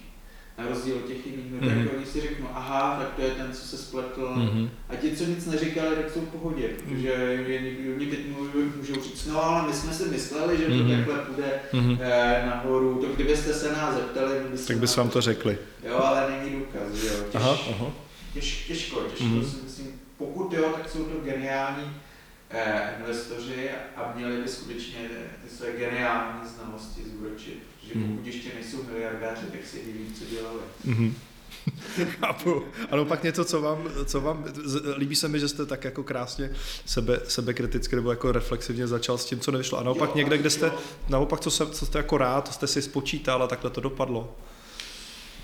na 0.58 0.68
rozdíl 0.68 0.96
od 0.96 1.08
těch 1.08 1.26
jiných, 1.26 1.52
mm-hmm. 1.52 1.68
tak 1.68 1.78
mhm. 1.78 1.88
oni 1.96 2.06
si 2.06 2.20
řeknou, 2.20 2.48
aha, 2.54 2.96
tak 2.98 3.14
to 3.14 3.22
je 3.22 3.30
ten, 3.30 3.52
co 3.52 3.66
se 3.66 3.78
spletl. 3.78 4.34
Mm-hmm. 4.36 4.68
A 4.88 4.96
ti, 4.96 5.16
co 5.16 5.24
nic 5.24 5.46
neříkali, 5.46 5.96
tak 5.96 6.10
jsou 6.10 6.20
v 6.20 6.28
pohodě, 6.28 6.68
protože 6.68 7.38
oni 7.96 8.06
teď 8.06 8.20
můžou 8.76 8.94
říct, 8.94 9.26
no 9.26 9.44
ale 9.44 9.68
my 9.68 9.74
jsme 9.74 9.92
si 9.92 10.04
mysleli, 10.04 10.58
že 10.58 10.64
to 10.64 10.70
mm-hmm. 10.70 10.96
takhle 10.96 11.18
půjde 11.18 11.60
mm-hmm. 11.72 11.98
eh, 12.00 12.46
nahoru, 12.46 12.94
to 12.94 13.06
kdybyste 13.14 13.54
se 13.54 13.72
nás 13.72 13.94
zeptali, 13.94 14.34
by 14.50 14.58
tak 14.58 14.78
bys 14.78 14.96
vám 14.96 15.10
to 15.10 15.20
řekli. 15.20 15.58
Jo, 15.88 15.96
ale 15.96 16.30
není 16.30 16.58
důkaz, 16.58 16.92
že 16.94 17.06
jo. 17.06 17.14
Těž, 17.14 17.34
aha, 17.34 17.58
aha. 17.70 17.92
Těž, 18.32 18.64
těžko, 18.68 19.00
těžko 19.00 19.24
mm-hmm. 19.24 19.44
si 19.44 19.56
myslím, 19.64 19.86
pokud 20.18 20.52
jo, 20.52 20.72
tak 20.76 20.88
jsou 20.90 21.04
to 21.04 21.24
geniální 21.24 21.90
investoři 22.98 23.70
a 23.96 24.12
měli 24.16 24.42
by 24.42 24.48
skutečně 24.48 25.08
ty 25.44 25.56
své 25.56 25.72
geniální 25.72 26.48
znalosti 26.48 27.02
zúročit 27.10 27.62
že 27.86 27.94
hmm. 27.94 28.08
pokud 28.08 28.26
ještě 28.26 28.48
nejsou 28.54 28.82
miliardáři, 28.82 29.46
tak 29.52 29.60
si 29.66 29.76
neví, 29.86 30.12
co 30.18 30.24
dělali. 30.34 30.58
Mm-hmm. 30.86 31.12
Chápu. 32.20 32.64
Ano, 32.90 33.04
pak 33.04 33.22
něco, 33.22 33.44
co 33.44 33.60
vám, 33.60 33.90
co 34.04 34.20
vám, 34.20 34.44
líbí 34.96 35.16
se 35.16 35.28
mi, 35.28 35.40
že 35.40 35.48
jste 35.48 35.66
tak 35.66 35.84
jako 35.84 36.02
krásně 36.02 36.50
sebe, 36.86 37.20
sebekriticky 37.28 37.96
nebo 37.96 38.10
jako 38.10 38.32
reflexivně 38.32 38.86
začal 38.86 39.18
s 39.18 39.24
tím, 39.24 39.40
co 39.40 39.50
nevyšlo. 39.50 39.78
A 39.78 39.82
naopak 39.82 40.10
jo, 40.10 40.16
někde, 40.16 40.38
kde 40.38 40.50
jste, 40.50 40.66
jo. 40.66 40.78
naopak, 41.08 41.40
co, 41.40 41.50
se, 41.50 41.66
co 41.66 41.86
jste 41.86 41.98
jako 41.98 42.18
rád, 42.18 42.44
to 42.44 42.52
jste 42.52 42.66
si 42.66 42.82
spočítal 42.82 43.42
a 43.42 43.46
takhle 43.46 43.70
to 43.70 43.80
dopadlo. 43.80 44.36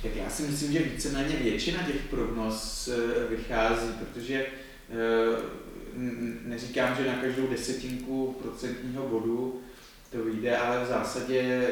Tak 0.03 0.17
já 0.17 0.31
si 0.31 0.43
myslím, 0.43 0.73
že 0.73 0.79
víceméně 0.83 1.37
většina 1.37 1.83
těch 1.83 2.03
prognóz 2.11 2.89
eh, 2.89 3.37
vychází, 3.37 3.89
protože 3.99 4.47
eh, 4.91 5.37
neříkám, 6.45 6.97
že 6.97 7.07
na 7.07 7.15
každou 7.15 7.47
desetinku 7.47 8.37
procentního 8.43 9.09
bodu 9.09 9.61
to 10.11 10.25
vyjde, 10.25 10.57
ale 10.57 10.85
v 10.85 10.89
zásadě 10.89 11.69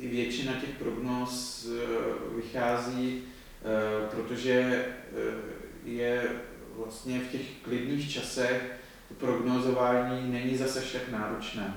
většina 0.00 0.52
těch 0.52 0.70
prognóz 0.70 1.66
eh, 1.66 2.36
vychází, 2.36 3.22
eh, 3.22 4.08
protože 4.10 4.52
eh, 4.52 5.34
je 5.84 6.22
vlastně 6.76 7.20
v 7.20 7.32
těch 7.32 7.46
klidných 7.62 8.12
časech 8.12 8.78
to 9.08 9.14
prognozování 9.14 10.32
není 10.32 10.56
zase 10.56 10.80
tak 10.80 11.08
náročné. 11.08 11.74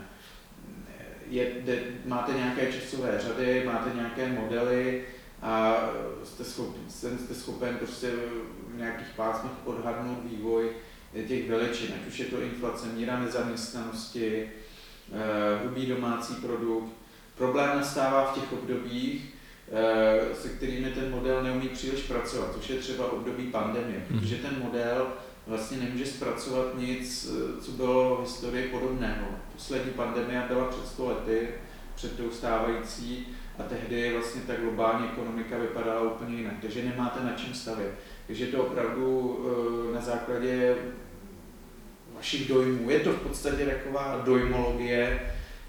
Je, 1.30 1.52
de, 1.66 1.80
máte 2.06 2.34
nějaké 2.34 2.74
časové 2.74 3.20
řady, 3.20 3.64
máte 3.66 3.96
nějaké 3.96 4.28
modely 4.28 5.06
a 5.42 5.84
jste 6.24 6.44
schopen, 6.44 6.82
jste 6.90 7.36
schopen 7.36 7.78
prostě 7.78 8.12
v 8.68 8.78
nějakých 8.78 9.08
pásmech 9.16 9.52
odhadnout 9.66 10.20
vývoj 10.24 10.70
těch 11.28 11.50
veličin, 11.50 11.94
ať 11.96 12.08
už 12.08 12.20
je 12.20 12.26
to 12.26 12.42
inflace, 12.42 12.88
míra 12.88 13.20
nezaměstnanosti, 13.20 14.50
hrubý 15.62 15.86
domácí 15.86 16.34
produkt, 16.36 16.94
Problém 17.42 17.78
nastává 17.78 18.26
v 18.26 18.36
těch 18.36 18.54
obdobích, 18.54 19.34
eh, 19.72 20.36
se 20.36 20.50
kterými 20.50 20.90
ten 20.90 21.12
model 21.12 21.44
neumí 21.44 21.70
příliš 21.70 22.02
pracovat, 22.02 22.54
což 22.56 22.70
je 22.70 22.76
třeba 22.76 23.12
období 23.12 23.44
pandemie, 23.44 24.06
hmm. 24.10 24.20
protože 24.20 24.36
ten 24.36 24.60
model 24.60 25.08
vlastně 25.48 25.78
nemůže 25.78 26.06
zpracovat 26.06 26.78
nic, 26.78 27.30
eh, 27.30 27.62
co 27.62 27.72
bylo 27.72 28.16
v 28.16 28.22
historii 28.22 28.68
podobného. 28.68 29.28
Poslední 29.54 29.92
pandemie 29.92 30.44
byla 30.48 30.66
před 30.66 30.88
100 30.88 31.08
lety, 31.08 31.48
před 31.96 32.18
tou 32.18 32.32
stávající, 32.32 33.28
a 33.60 33.64
tehdy 33.64 34.14
vlastně 34.14 34.42
ta 34.42 34.56
globální 34.56 35.08
ekonomika 35.08 35.58
vypadala 35.58 36.02
úplně 36.02 36.38
jinak, 36.38 36.56
takže 36.62 36.84
nemáte 36.84 37.24
na 37.24 37.34
čem 37.34 37.54
stavět. 37.54 37.92
Takže 38.32 38.46
to 38.46 38.64
opravdu 38.64 39.40
eh, 39.92 39.96
na 39.96 40.02
základě 40.02 40.76
vašich 42.16 42.48
dojmů, 42.48 42.90
je 42.90 43.00
to 43.00 43.12
v 43.12 43.22
podstatě 43.22 43.66
taková 43.66 44.22
dojmologie, 44.26 45.20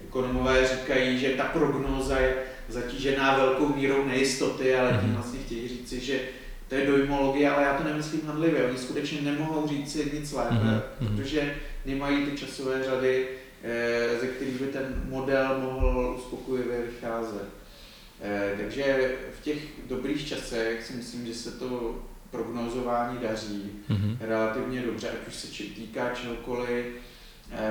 Ekonomové 0.07 0.67
říkají, 0.67 1.19
že 1.19 1.29
ta 1.29 1.43
prognóza 1.43 2.19
je 2.19 2.35
zatížená 2.69 3.37
velkou 3.37 3.75
mírou 3.75 4.05
nejistoty, 4.05 4.75
ale 4.75 4.89
tím 4.91 5.09
mhm. 5.09 5.13
vlastně 5.13 5.39
chtějí 5.39 5.67
říci, 5.67 5.99
že 5.99 6.19
to 6.69 6.75
je 6.75 6.87
dojmologie, 6.87 7.49
ale 7.49 7.63
já 7.63 7.77
to 7.77 7.83
nemyslím 7.83 8.21
handlivě. 8.25 8.65
Oni 8.65 8.77
skutečně 8.77 9.21
nemohou 9.21 9.67
říct 9.67 9.91
si 9.91 10.11
nic 10.13 10.31
lépe, 10.31 10.55
mm-hmm. 10.55 11.15
protože 11.15 11.55
nemají 11.85 12.25
ty 12.25 12.37
časové 12.37 12.83
řady, 12.83 13.27
eh, 13.63 14.19
ze 14.21 14.27
kterých 14.27 14.61
by 14.61 14.67
ten 14.67 15.03
model 15.09 15.59
mohl 15.59 16.15
uspokojivě 16.17 16.81
vycházet. 16.81 17.47
Eh, 18.21 18.53
takže 18.57 19.15
v 19.39 19.43
těch 19.43 19.57
dobrých 19.87 20.27
časech 20.27 20.85
si 20.85 20.93
myslím, 20.93 21.25
že 21.25 21.33
se 21.33 21.51
to 21.51 22.03
prognozování 22.33 23.17
daří 23.17 23.71
mm-hmm. 23.89 24.17
relativně 24.19 24.81
dobře, 24.81 25.09
ať 25.09 25.27
už 25.27 25.35
se 25.35 25.47
týká 25.47 26.09
čehokoliv, 26.09 26.85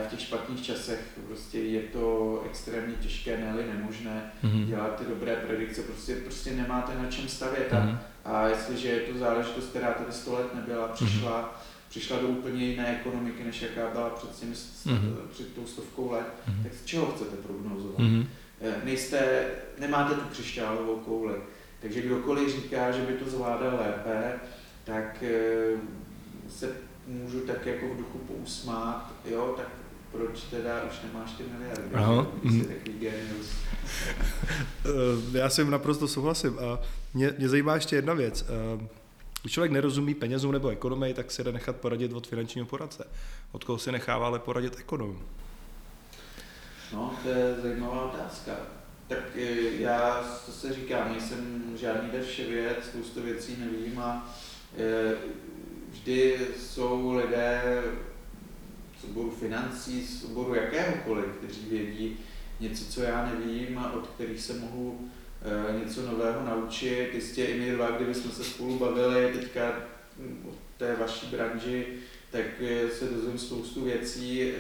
v 0.07 0.11
těch 0.11 0.21
špatných 0.21 0.63
časech 0.63 1.01
prostě 1.27 1.59
je 1.59 1.81
to 1.81 2.43
extrémně 2.51 2.95
těžké, 2.95 3.37
ne 3.37 3.55
nemožné 3.75 4.33
mm-hmm. 4.45 4.65
dělat 4.65 4.99
ty 4.99 5.05
dobré 5.05 5.37
predikce, 5.37 5.83
prostě, 5.83 6.15
prostě 6.15 6.51
nemáte 6.51 7.03
na 7.03 7.11
čem 7.11 7.29
stavět. 7.29 7.73
Mm-hmm. 7.73 7.99
A, 8.25 8.47
jestliže 8.47 8.89
je 8.89 9.01
to 9.01 9.19
záležitost, 9.19 9.69
která 9.69 9.93
tady 9.93 10.13
100 10.13 10.35
let 10.35 10.55
nebyla, 10.55 10.87
mhm. 10.87 10.95
přišla, 10.95 11.43
mm-hmm. 11.43 11.89
přišla 11.89 12.19
do 12.19 12.29
úplně 12.29 12.65
jiné 12.65 12.99
ekonomiky, 13.01 13.45
než 13.45 13.63
jaká 13.63 13.91
byla 13.91 14.11
před, 14.11 14.41
těmi, 14.41 14.53
mm-hmm. 14.53 15.17
před 15.31 15.55
tou 15.55 15.67
stovkou 15.67 16.11
let, 16.11 16.27
mm-hmm. 16.49 16.63
tak 16.63 16.73
z 16.75 16.85
čeho 16.85 17.07
chcete 17.07 17.37
prognozovat? 17.37 17.99
Mm-hmm. 17.99 18.27
Nejste, 18.85 19.47
nemáte 19.79 20.15
tu 20.15 20.29
křišťálovou 20.29 20.97
kouli. 20.97 21.35
Takže 21.83 22.03
kdokoliv 22.03 22.63
říká, 22.63 22.91
že 22.91 23.03
by 23.03 23.13
to 23.13 23.31
zvládal 23.31 23.79
lépe, 23.81 24.41
tak 24.85 25.23
eh, 25.23 25.77
se 26.49 26.77
můžu 27.07 27.41
tak 27.41 27.67
jako 27.67 27.87
v 27.95 27.97
duchu 27.97 28.19
pousmát, 28.19 29.13
jo, 29.25 29.55
tak 29.57 29.69
proč 30.13 30.41
teda 30.41 30.83
už 30.83 30.95
nemáš 31.03 31.33
ty 31.33 31.43
miliardy? 31.59 31.95
Aha. 31.95 32.27
Mm. 32.43 32.67
Já 35.33 35.51
s 35.51 35.57
tím 35.57 35.71
naprosto 35.71 36.09
souhlasím. 36.09 36.59
A 36.59 36.79
mě, 37.15 37.35
mě 37.39 37.49
zajímá 37.49 37.75
ještě 37.75 37.97
jedna 37.97 38.15
věc. 38.15 38.45
Eh, 38.49 38.87
když 39.43 39.53
člověk 39.53 39.73
nerozumí 39.73 40.15
penězům 40.15 40.53
nebo 40.53 40.69
ekonomii, 40.69 41.15
tak 41.15 41.31
si 41.31 41.45
jde 41.45 41.53
nechat 41.53 41.77
poradit 41.77 42.13
od 42.13 42.27
finančního 42.27 42.67
poradce. 42.67 43.09
Od 43.53 43.65
koho 43.65 43.79
si 43.79 43.93
nechává 43.93 44.27
ale 44.27 44.39
poradit 44.39 44.79
ekonom? 44.79 45.19
No, 46.93 47.15
to 47.23 47.29
je 47.29 47.57
zajímavá 47.63 48.05
otázka. 48.05 48.53
Tak 49.13 49.37
já 49.79 50.25
se 50.51 50.73
říkám, 50.73 51.13
nejsem 51.13 51.73
žádný 51.77 52.11
věc, 52.49 52.77
spoustu 52.85 53.23
věcí 53.23 53.57
nevím 53.59 53.99
a 53.99 54.37
vždy 55.91 56.39
jsou 56.59 57.17
lidé 57.17 57.83
z 59.01 59.05
oboru 59.05 59.31
financí, 59.31 60.07
z 60.07 60.25
oboru 60.25 60.55
jakéhokoliv, 60.55 61.27
kteří 61.27 61.61
vědí 61.71 62.19
něco, 62.61 62.85
co 62.85 63.03
já 63.03 63.27
nevím 63.27 63.79
a 63.79 63.93
od 63.93 64.07
kterých 64.07 64.41
se 64.41 64.55
mohu 64.55 65.09
e, 65.43 65.85
něco 65.85 66.07
nového 66.07 66.47
naučit. 66.47 67.15
Jistě 67.15 67.45
i 67.45 67.61
my 67.61 67.71
dva, 67.71 67.91
kdyby 67.91 68.15
jsme 68.15 68.31
se 68.31 68.45
spolu 68.45 68.79
bavili 68.79 69.33
teďka 69.39 69.73
o 70.49 70.55
té 70.77 70.97
vaší 70.97 71.27
branži, 71.27 71.87
tak 72.31 72.47
eh, 72.61 72.91
se 72.91 73.05
dozvím 73.05 73.39
spoustu 73.39 73.85
věcí 73.85 74.53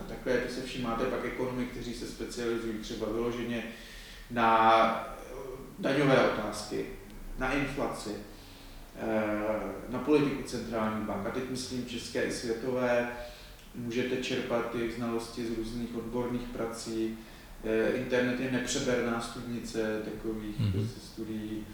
a 0.00 0.08
takhle 0.08 0.32
to 0.32 0.54
se 0.54 0.62
všímáte 0.62 1.04
pak 1.04 1.24
ekonomy, 1.24 1.64
kteří 1.64 1.94
se 1.94 2.06
specializují 2.06 2.78
třeba 2.78 3.06
vyloženě 3.12 3.62
na 4.30 5.08
daňové 5.78 6.30
otázky, 6.30 6.86
na 7.38 7.52
inflaci, 7.52 8.10
na 9.88 9.98
politiku 9.98 10.42
centrální 10.42 11.04
bank, 11.04 11.26
a 11.26 11.30
teď 11.30 11.50
myslím 11.50 11.86
české 11.86 12.22
i 12.22 12.32
světové, 12.32 13.08
můžete 13.74 14.16
čerpat 14.16 14.74
jejich 14.74 14.94
znalosti 14.94 15.46
z 15.46 15.58
různých 15.58 15.96
odborných 15.96 16.48
prací. 16.48 17.18
Eh, 17.64 17.96
internet 17.96 18.40
je 18.40 18.52
nepřeberná 18.52 19.20
studnice 19.20 20.02
takových 20.04 20.60
mm-hmm. 20.60 20.86
studií, 21.12 21.66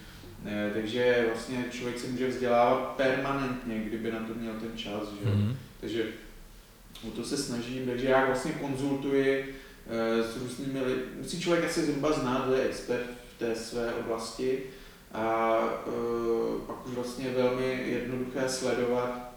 eh, 0.46 0.70
takže 0.74 1.26
vlastně 1.32 1.64
člověk 1.70 1.98
se 1.98 2.06
může 2.06 2.28
vzdělávat 2.28 2.94
permanentně, 2.96 3.78
kdyby 3.78 4.12
na 4.12 4.18
to 4.18 4.34
měl 4.34 4.54
ten 4.54 4.78
čas. 4.78 5.02
Že? 5.22 5.30
Mm-hmm. 5.30 5.54
Takže 5.80 6.06
o 7.08 7.10
to 7.10 7.24
se 7.24 7.36
snažím, 7.36 7.86
takže 7.86 8.08
já 8.08 8.26
vlastně 8.26 8.52
konzultuji 8.52 9.54
eh, 9.86 10.22
s 10.22 10.36
různými 10.36 10.80
lidmi. 10.80 11.02
Musí 11.18 11.40
člověk 11.40 11.64
asi 11.64 11.82
zhruba 11.82 12.12
znát, 12.12 12.46
kdo 12.46 12.56
je 12.56 12.64
expert 12.64 13.06
v 13.36 13.38
té 13.38 13.54
své 13.54 13.94
oblasti 13.94 14.62
a 15.12 15.58
pak 16.66 16.86
už 16.86 16.94
vlastně 16.94 17.30
velmi 17.30 17.84
jednoduché 17.86 18.48
sledovat 18.48 19.32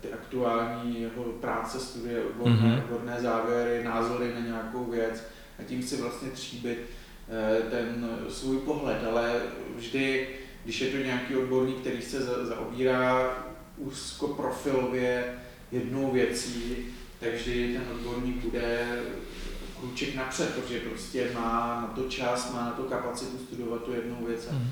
ty 0.00 0.12
aktuální 0.12 1.02
jeho 1.02 1.24
práce, 1.24 1.80
studie, 1.80 2.24
odborné, 2.24 2.56
mm-hmm. 2.56 2.78
odborné 2.78 3.20
závěry, 3.20 3.84
názory 3.84 4.34
na 4.34 4.40
nějakou 4.40 4.84
věc 4.84 5.24
a 5.58 5.62
tím 5.62 5.82
si 5.82 5.96
vlastně 5.96 6.30
tříbit 6.30 6.78
eh, 7.28 7.70
ten 7.70 8.10
svůj 8.28 8.58
pohled, 8.58 9.04
ale 9.08 9.40
vždy, 9.76 10.28
když 10.64 10.80
je 10.80 10.90
to 10.90 10.96
nějaký 10.96 11.36
odborník, 11.36 11.80
který 11.80 12.02
se 12.02 12.20
zaobírá 12.20 13.36
úzkoprofilově 13.76 15.34
jednou 15.72 16.10
věcí, 16.10 16.76
tak 17.20 17.34
vždy 17.34 17.72
ten 17.74 17.82
odborník 17.92 18.44
bude 18.44 18.98
krůček 19.80 20.14
napřed, 20.14 20.54
protože 20.54 20.80
prostě 20.80 21.30
má 21.34 21.80
na 21.80 21.86
to 21.86 22.08
čas, 22.08 22.52
má 22.52 22.64
na 22.64 22.70
to 22.70 22.82
kapacitu 22.82 23.38
studovat 23.38 23.84
tu 23.84 23.92
jednu 23.92 24.26
věc 24.26 24.48
a 24.50 24.52
mm. 24.52 24.68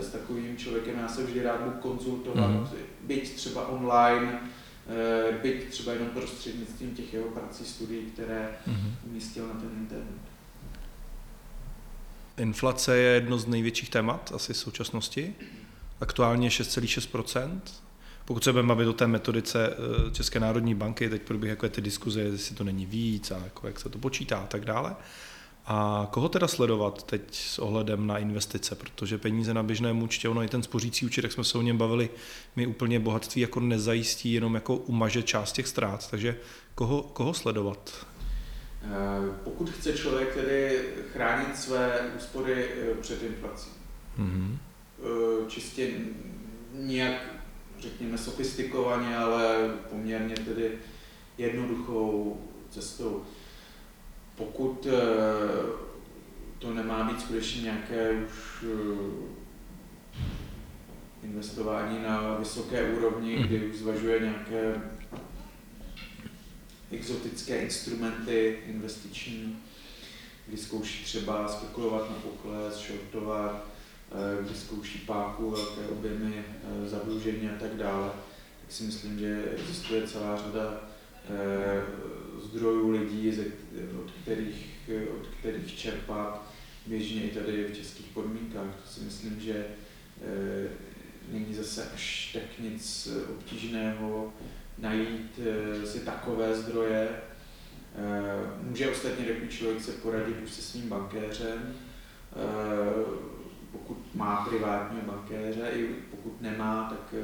s 0.00 0.08
takovým 0.08 0.56
člověkem 0.56 0.98
já 0.98 1.08
se 1.08 1.24
vždy 1.24 1.42
rád 1.42 1.60
budu 1.60 1.76
konzultovat, 1.76 2.50
mm. 2.50 2.68
byť 3.02 3.34
třeba 3.34 3.68
online, 3.68 4.40
Eh, 4.88 5.32
byť 5.42 5.68
třeba 5.68 5.92
jenom 5.92 6.08
prostřednictvím 6.08 6.94
těch 6.94 7.14
jeho 7.14 7.28
prací, 7.28 7.64
studií, 7.64 8.02
které 8.02 8.58
mm-hmm. 8.68 8.90
umístil 9.04 9.46
na 9.48 9.54
ten 9.54 9.70
internet. 9.78 10.20
Inflace 12.36 12.96
je 12.96 13.14
jedno 13.14 13.38
z 13.38 13.46
největších 13.46 13.90
témat 13.90 14.32
asi 14.34 14.52
v 14.52 14.56
současnosti. 14.56 15.34
Aktuálně 16.00 16.48
6,6%. 16.48 17.60
Pokud 18.24 18.44
se 18.44 18.52
budeme 18.52 18.68
bavit 18.68 18.86
o 18.86 18.92
té 18.92 19.06
metodice 19.06 19.70
eh, 19.70 20.10
České 20.10 20.40
národní 20.40 20.74
banky, 20.74 21.08
teď 21.08 21.22
probíhají 21.22 21.50
jako 21.50 21.68
ty 21.68 21.80
diskuze, 21.80 22.20
jestli 22.20 22.56
to 22.56 22.64
není 22.64 22.86
víc 22.86 23.30
a 23.30 23.38
jako 23.44 23.66
jak 23.66 23.80
se 23.80 23.88
to 23.88 23.98
počítá 23.98 24.38
a 24.38 24.46
tak 24.46 24.64
dále. 24.64 24.96
A 25.66 26.08
koho 26.10 26.28
teda 26.28 26.48
sledovat 26.48 27.02
teď 27.02 27.22
s 27.34 27.58
ohledem 27.58 28.06
na 28.06 28.18
investice, 28.18 28.74
protože 28.74 29.18
peníze 29.18 29.54
na 29.54 29.62
běžném 29.62 30.02
účtě, 30.02 30.28
ono 30.28 30.42
i 30.42 30.48
ten 30.48 30.62
spořící 30.62 31.06
účet, 31.06 31.24
jak 31.24 31.32
jsme 31.32 31.44
se 31.44 31.58
o 31.58 31.62
něm 31.62 31.78
bavili, 31.78 32.10
mi 32.56 32.66
úplně 32.66 33.00
bohatství 33.00 33.42
jako 33.42 33.60
nezajistí, 33.60 34.32
jenom 34.32 34.54
jako 34.54 34.76
umaže 34.76 35.22
část 35.22 35.52
těch 35.52 35.68
ztrát, 35.68 36.10
takže 36.10 36.36
koho, 36.74 37.02
koho 37.02 37.34
sledovat? 37.34 38.06
Eh, 38.84 38.88
pokud 39.44 39.70
chce 39.70 39.92
člověk 39.92 40.34
tedy 40.34 40.84
chránit 41.12 41.56
své 41.56 42.00
úspory 42.16 42.64
eh, 42.64 42.94
před 43.00 43.22
inflací, 43.22 43.70
mm-hmm. 44.18 44.56
čistě 45.46 45.90
nijak, 46.74 47.41
řekněme, 47.82 48.18
sofistikovaně, 48.18 49.16
ale 49.16 49.70
poměrně 49.90 50.34
tedy 50.34 50.78
jednoduchou 51.38 52.40
cestou, 52.70 53.24
pokud 54.36 54.86
eh, 54.86 54.92
to 56.58 56.74
nemá 56.74 57.04
být 57.04 57.20
skutečně 57.20 57.62
nějaké 57.62 58.12
už 58.12 58.64
eh, 58.64 59.42
investování 61.22 62.02
na 62.02 62.36
vysoké 62.38 62.92
úrovni, 62.92 63.36
mhm. 63.36 63.46
kdy 63.46 63.66
už 63.66 63.76
zvažuje 63.76 64.20
nějaké 64.20 64.82
exotické 66.90 67.62
instrumenty 67.62 68.58
investiční, 68.66 69.58
kdy 70.46 70.56
zkouší 70.56 71.04
třeba 71.04 71.48
spekulovat 71.48 72.10
na 72.10 72.16
pokles, 72.16 72.74
shortovat, 72.74 73.71
eh, 74.14 74.44
kdy 74.44 74.54
zkouší 74.54 74.98
páku, 74.98 75.50
velké 75.50 75.88
objemy 75.92 76.44
zadlužení 76.86 77.50
a 77.50 77.60
tak 77.60 77.76
dále, 77.76 78.10
tak 78.60 78.72
si 78.72 78.84
myslím, 78.84 79.18
že 79.18 79.44
existuje 79.52 80.06
celá 80.06 80.36
řada 80.36 80.80
zdrojů 82.42 82.90
lidí, 82.90 83.38
od 84.04 84.10
kterých, 84.22 84.90
od 85.20 85.26
kterých 85.26 85.78
čerpat 85.78 86.52
běžně 86.86 87.22
i 87.22 87.30
tady 87.30 87.64
v 87.64 87.76
českých 87.76 88.06
podmínkách. 88.06 88.74
To 88.84 88.90
si 88.90 89.00
myslím, 89.00 89.40
že 89.40 89.66
není 91.32 91.54
zase 91.54 91.90
až 91.94 92.30
tak 92.32 92.58
nic 92.58 93.08
obtížného 93.30 94.32
najít 94.78 95.40
si 95.84 96.00
takové 96.00 96.54
zdroje. 96.54 97.08
Může 98.62 98.90
ostatně 98.90 99.24
takový 99.24 99.48
člověk 99.48 99.82
se 99.82 99.92
poradit 99.92 100.36
už 100.44 100.50
se 100.50 100.62
svým 100.62 100.88
bankéřem, 100.88 101.74
pokud 103.72 104.14
má 104.14 104.46
privátního 104.48 105.02
bankéře, 105.06 105.70
i 105.74 105.86
pokud 106.10 106.42
nemá, 106.42 106.86
tak 106.90 107.20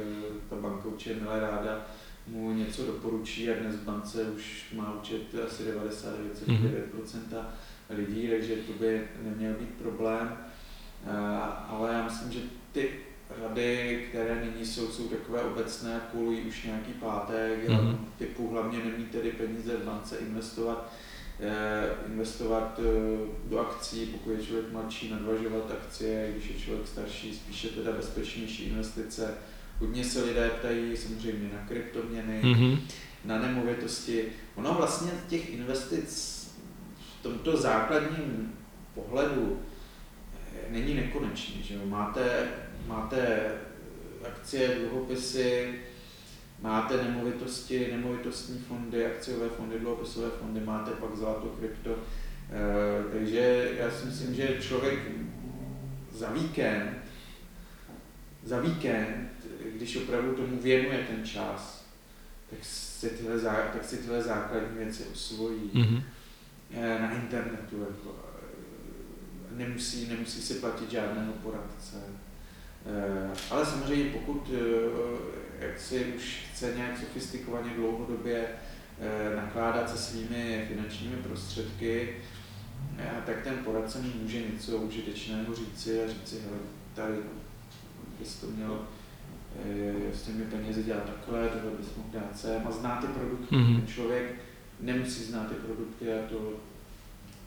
ta 0.51 0.57
banka 0.57 0.89
určitě 0.89 1.21
milé 1.21 1.41
ráda 1.41 1.87
mu 2.27 2.53
něco 2.53 2.87
doporučí 2.87 3.51
a 3.51 3.61
dnes 3.61 3.75
v 3.75 3.85
bance 3.85 4.23
už 4.23 4.67
má 4.77 4.95
účet 5.01 5.23
asi 5.47 5.63
99,9% 5.63 7.45
lidí, 7.91 8.29
takže 8.29 8.57
to 8.57 8.73
by 8.73 9.09
neměl 9.23 9.53
být 9.53 9.75
problém. 9.83 10.37
Ale 11.69 11.93
já 11.93 12.05
myslím, 12.05 12.33
že 12.33 12.41
ty 12.73 12.91
rady, 13.43 14.07
které 14.09 14.45
nyní 14.45 14.67
jsou, 14.67 14.89
jsou 14.89 15.09
takové 15.09 15.43
obecné, 15.43 16.01
kolují 16.13 16.41
už 16.41 16.65
nějaký 16.65 16.93
pátek, 16.93 17.69
mm-hmm. 17.69 17.97
typu 18.19 18.51
hlavně 18.51 18.79
nemít 18.79 19.11
tedy 19.11 19.31
peníze 19.31 19.77
v 19.77 19.85
bance, 19.85 20.17
investovat, 20.17 20.93
eh, 20.93 21.08
investovat 22.07 22.81
eh, 22.83 23.29
do 23.51 23.59
akcí, 23.59 24.07
pokud 24.07 24.31
je 24.31 24.47
člověk 24.47 24.73
mladší, 24.73 25.11
nadvažovat 25.11 25.71
akcie, 25.71 26.33
když 26.33 26.51
je 26.51 26.61
člověk 26.61 26.89
starší, 26.89 27.35
spíše 27.35 27.69
teda 27.69 27.93
bezpečnější 27.93 28.65
investice, 28.65 29.35
Hodně 29.81 30.05
se 30.05 30.25
lidé 30.25 30.51
ptají 30.51 30.97
samozřejmě 30.97 31.51
na 31.55 31.67
kryptoměny, 31.69 32.43
mm-hmm. 32.43 32.79
na 33.25 33.39
nemovitosti. 33.39 34.25
Ono 34.55 34.75
vlastně 34.75 35.11
těch 35.29 35.51
investic 35.51 36.39
v 37.19 37.23
tomto 37.23 37.57
základním 37.57 38.53
pohledu 38.95 39.61
eh, 40.53 40.73
není 40.73 40.95
nekonečný. 40.95 41.63
Že 41.63 41.79
Máte, 41.85 42.49
máte 42.87 43.53
akcie, 44.27 44.79
dluhopisy, 44.79 45.75
máte 46.63 47.03
nemovitosti, 47.03 47.89
nemovitostní 47.93 48.59
fondy, 48.59 49.07
akciové 49.07 49.49
fondy, 49.49 49.79
dluhopisové 49.79 50.31
fondy, 50.31 50.61
máte 50.61 50.91
pak 50.91 51.17
zlato, 51.17 51.47
krypto. 51.59 51.91
E, 51.91 53.13
takže 53.13 53.71
já 53.79 53.91
si 53.91 54.07
myslím, 54.07 54.35
že 54.35 54.59
člověk 54.61 54.99
za 56.13 56.31
víkend, 56.31 56.99
za 58.45 58.61
víkend 58.61 59.29
když 59.77 59.97
opravdu 59.97 60.33
tomu 60.35 60.59
věnuje 60.59 60.99
ten 60.99 61.25
čas, 61.25 61.85
tak 62.51 62.59
si 62.63 63.11
tyhle, 63.11 63.39
zá, 63.39 63.55
tak 63.73 63.85
si 63.85 63.97
tyhle 63.97 64.23
základní 64.23 64.79
věci 64.79 65.05
osvojí 65.13 65.71
mm-hmm. 65.75 66.03
na 67.01 67.13
internetu. 67.13 67.81
Jako, 67.81 68.17
eh, 68.43 69.57
nemusí, 69.57 70.09
nemusí 70.09 70.43
si 70.43 70.55
platit 70.55 70.91
žádného 70.91 71.33
poradce. 71.33 71.97
Eh, 72.87 73.31
ale 73.51 73.67
samozřejmě 73.67 74.11
pokud 74.11 74.51
jak 75.61 75.81
si 75.81 76.05
už 76.17 76.47
chce 76.53 76.73
nějak 76.77 76.99
sofistikovaně 76.99 77.71
dlouhodobě 77.71 78.47
nakládat 79.37 79.91
se 79.91 79.99
svými 79.99 80.65
finančními 80.69 81.17
prostředky, 81.17 82.17
tak 83.27 83.43
ten 83.45 83.55
poradce 83.65 83.99
může 84.23 84.41
něco 84.41 84.77
užitečného 84.77 85.55
říci 85.55 86.05
a 86.05 86.09
říci, 86.09 86.37
hele, 86.45 86.59
tady 86.95 87.15
bys 88.19 88.37
to 88.37 88.47
měl 88.47 88.87
s 90.15 90.23
těmi 90.23 90.45
penězi 90.45 90.83
dělat 90.83 91.05
takhle, 91.05 91.49
tohle 91.49 91.71
bys 91.79 91.97
mohl 91.97 92.09
dát 92.13 92.39
sem 92.39 92.67
a 92.67 92.71
zná 92.71 92.97
ty 92.97 93.07
produkty. 93.07 93.55
Mm-hmm. 93.55 93.77
Ten 93.77 93.87
člověk 93.87 94.35
nemusí 94.81 95.25
znát 95.25 95.49
ty 95.49 95.55
produkty 95.55 96.13
a 96.13 96.29
to 96.29 96.53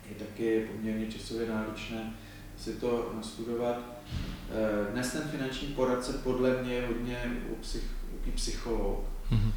je 0.08 0.14
taky 0.26 0.68
poměrně 0.72 1.06
časově 1.06 1.48
náročné 1.48 2.12
si 2.58 2.72
to 2.72 3.12
nastudovat. 3.16 4.02
Eh, 4.50 4.92
dnes 4.92 5.12
ten 5.12 5.22
finanční 5.22 5.68
poradce 5.68 6.12
podle 6.12 6.62
mě 6.62 6.74
je 6.74 6.86
hodně 6.86 7.18
psych, 7.60 7.84
psycholog, 8.30 9.04
mm-hmm. 9.32 9.52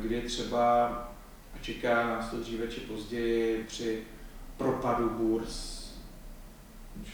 kdy 0.00 0.22
třeba 0.22 0.92
čeká 1.60 2.06
nás 2.06 2.30
to 2.30 2.36
dříve 2.36 2.68
či 2.68 2.80
později 2.80 3.64
při 3.64 4.02
propadu 4.56 5.10
burz. 5.10 5.78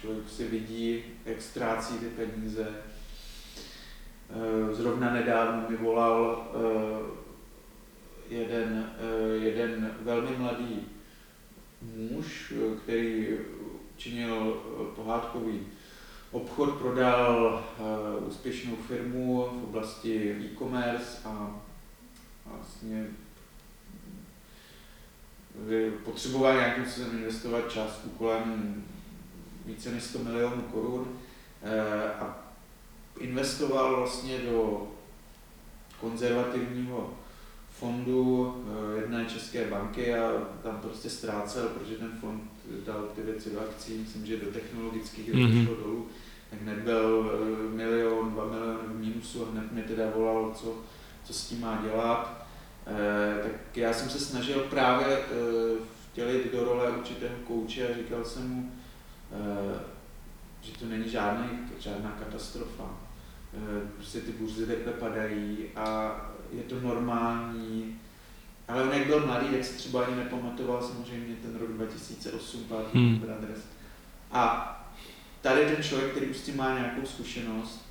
Člověk 0.01 0.29
si 0.29 0.49
vidí, 0.49 1.03
jak 1.25 1.43
ztrácí 1.43 1.99
ty 1.99 2.07
peníze. 2.07 2.69
Eh, 4.31 4.75
zrovna 4.75 5.13
nedávno 5.13 5.71
mi 5.71 5.77
volal 5.77 6.47
jeden, 8.31 8.91
jeden 9.43 9.95
velmi 10.01 10.37
mladý 10.37 10.81
muž, 11.97 12.53
který 12.83 13.29
činil 13.97 14.63
pohádkový 14.97 15.61
obchod, 16.35 16.75
prodal 16.75 17.65
úspěšnou 18.29 18.77
firmu 18.89 19.49
v 19.53 19.65
oblasti 19.65 20.37
e-commerce 20.41 21.19
a 21.25 21.61
vlastně 22.45 23.07
potřeboval 26.05 26.55
nějakým 26.55 26.85
způsobem 26.85 27.19
investovat 27.19 27.73
částku 27.73 28.09
kolem 28.09 28.85
více 29.67 29.91
než 29.91 30.03
100 30.03 30.19
milionů 30.19 30.63
korun 30.63 31.09
eh, 31.63 32.13
a 32.13 32.39
investoval 33.21 33.97
vlastně 33.97 34.39
do 34.39 34.89
konzervativního 36.01 37.15
fondu 37.71 38.55
eh, 38.67 39.01
jedné 39.01 39.25
české 39.25 39.71
banky 39.71 40.15
a 40.15 40.31
tam 40.63 40.81
prostě 40.81 41.11
ztrácel, 41.11 41.69
protože 41.69 41.95
ten 41.95 42.13
fond 42.21 42.43
dal 42.87 43.09
ty 43.15 43.23
věci 43.23 43.51
do 43.51 43.61
akcí, 43.61 43.95
myslím, 43.95 44.27
že 44.27 44.37
do 44.37 44.53
technologických 44.53 45.35
mm-hmm. 45.35 45.67
dolů, 45.67 46.07
hned 46.63 46.79
byl 46.79 47.31
eh, 47.33 47.77
milion, 47.77 48.31
dva 48.31 48.45
miliony 48.45 48.89
v 48.89 48.99
mínusu 48.99 49.47
a 49.47 49.51
hned 49.51 49.73
mě 49.73 49.83
teda 49.83 50.05
volal, 50.15 50.53
co, 50.55 50.75
co 51.25 51.33
s 51.33 51.49
tím 51.49 51.61
má 51.61 51.83
dělat. 51.83 52.45
Eh, 52.87 53.43
tak 53.43 53.77
já 53.77 53.93
jsem 53.93 54.11
se 54.11 54.19
snažil 54.19 54.61
právě 54.61 55.07
eh, 55.07 55.25
vtělit 56.11 56.53
do 56.53 56.65
role 56.65 56.91
určitého 56.91 57.35
kouče 57.47 57.89
a 57.89 57.95
říkal 57.97 58.25
jsem 58.25 58.51
mu, 58.51 58.73
eh, 59.33 59.81
že 60.61 60.73
to 60.73 60.87
není 60.87 61.09
žádný, 61.11 61.49
žádná 61.79 62.11
katastrofa. 62.11 62.85
Prostě 63.95 64.21
ty 64.21 64.33
burzy 64.33 64.67
takhle 64.67 64.93
padají 64.93 65.59
a 65.77 66.17
je 66.53 66.63
to 66.63 66.81
normální. 66.81 68.01
Ale 68.69 68.83
on 68.83 68.93
jak 68.93 69.07
byl 69.07 69.27
mladý, 69.27 69.47
tak 69.47 69.65
si 69.65 69.77
třeba 69.77 70.05
ani 70.05 70.17
nepamatoval 70.17 70.83
samozřejmě 70.83 71.37
ten 71.43 71.57
rok 71.61 71.73
2008, 71.73 72.65
pár 72.65 72.85
hmm. 72.95 73.19
Brothers. 73.19 73.61
A 74.33 74.71
tady 75.45 75.67
ten 75.67 75.83
člověk, 75.83 76.11
který 76.11 76.27
už 76.27 76.37
s 76.37 76.43
tím 76.43 76.57
má 76.57 76.79
nějakou 76.79 77.07
zkušenost, 77.07 77.87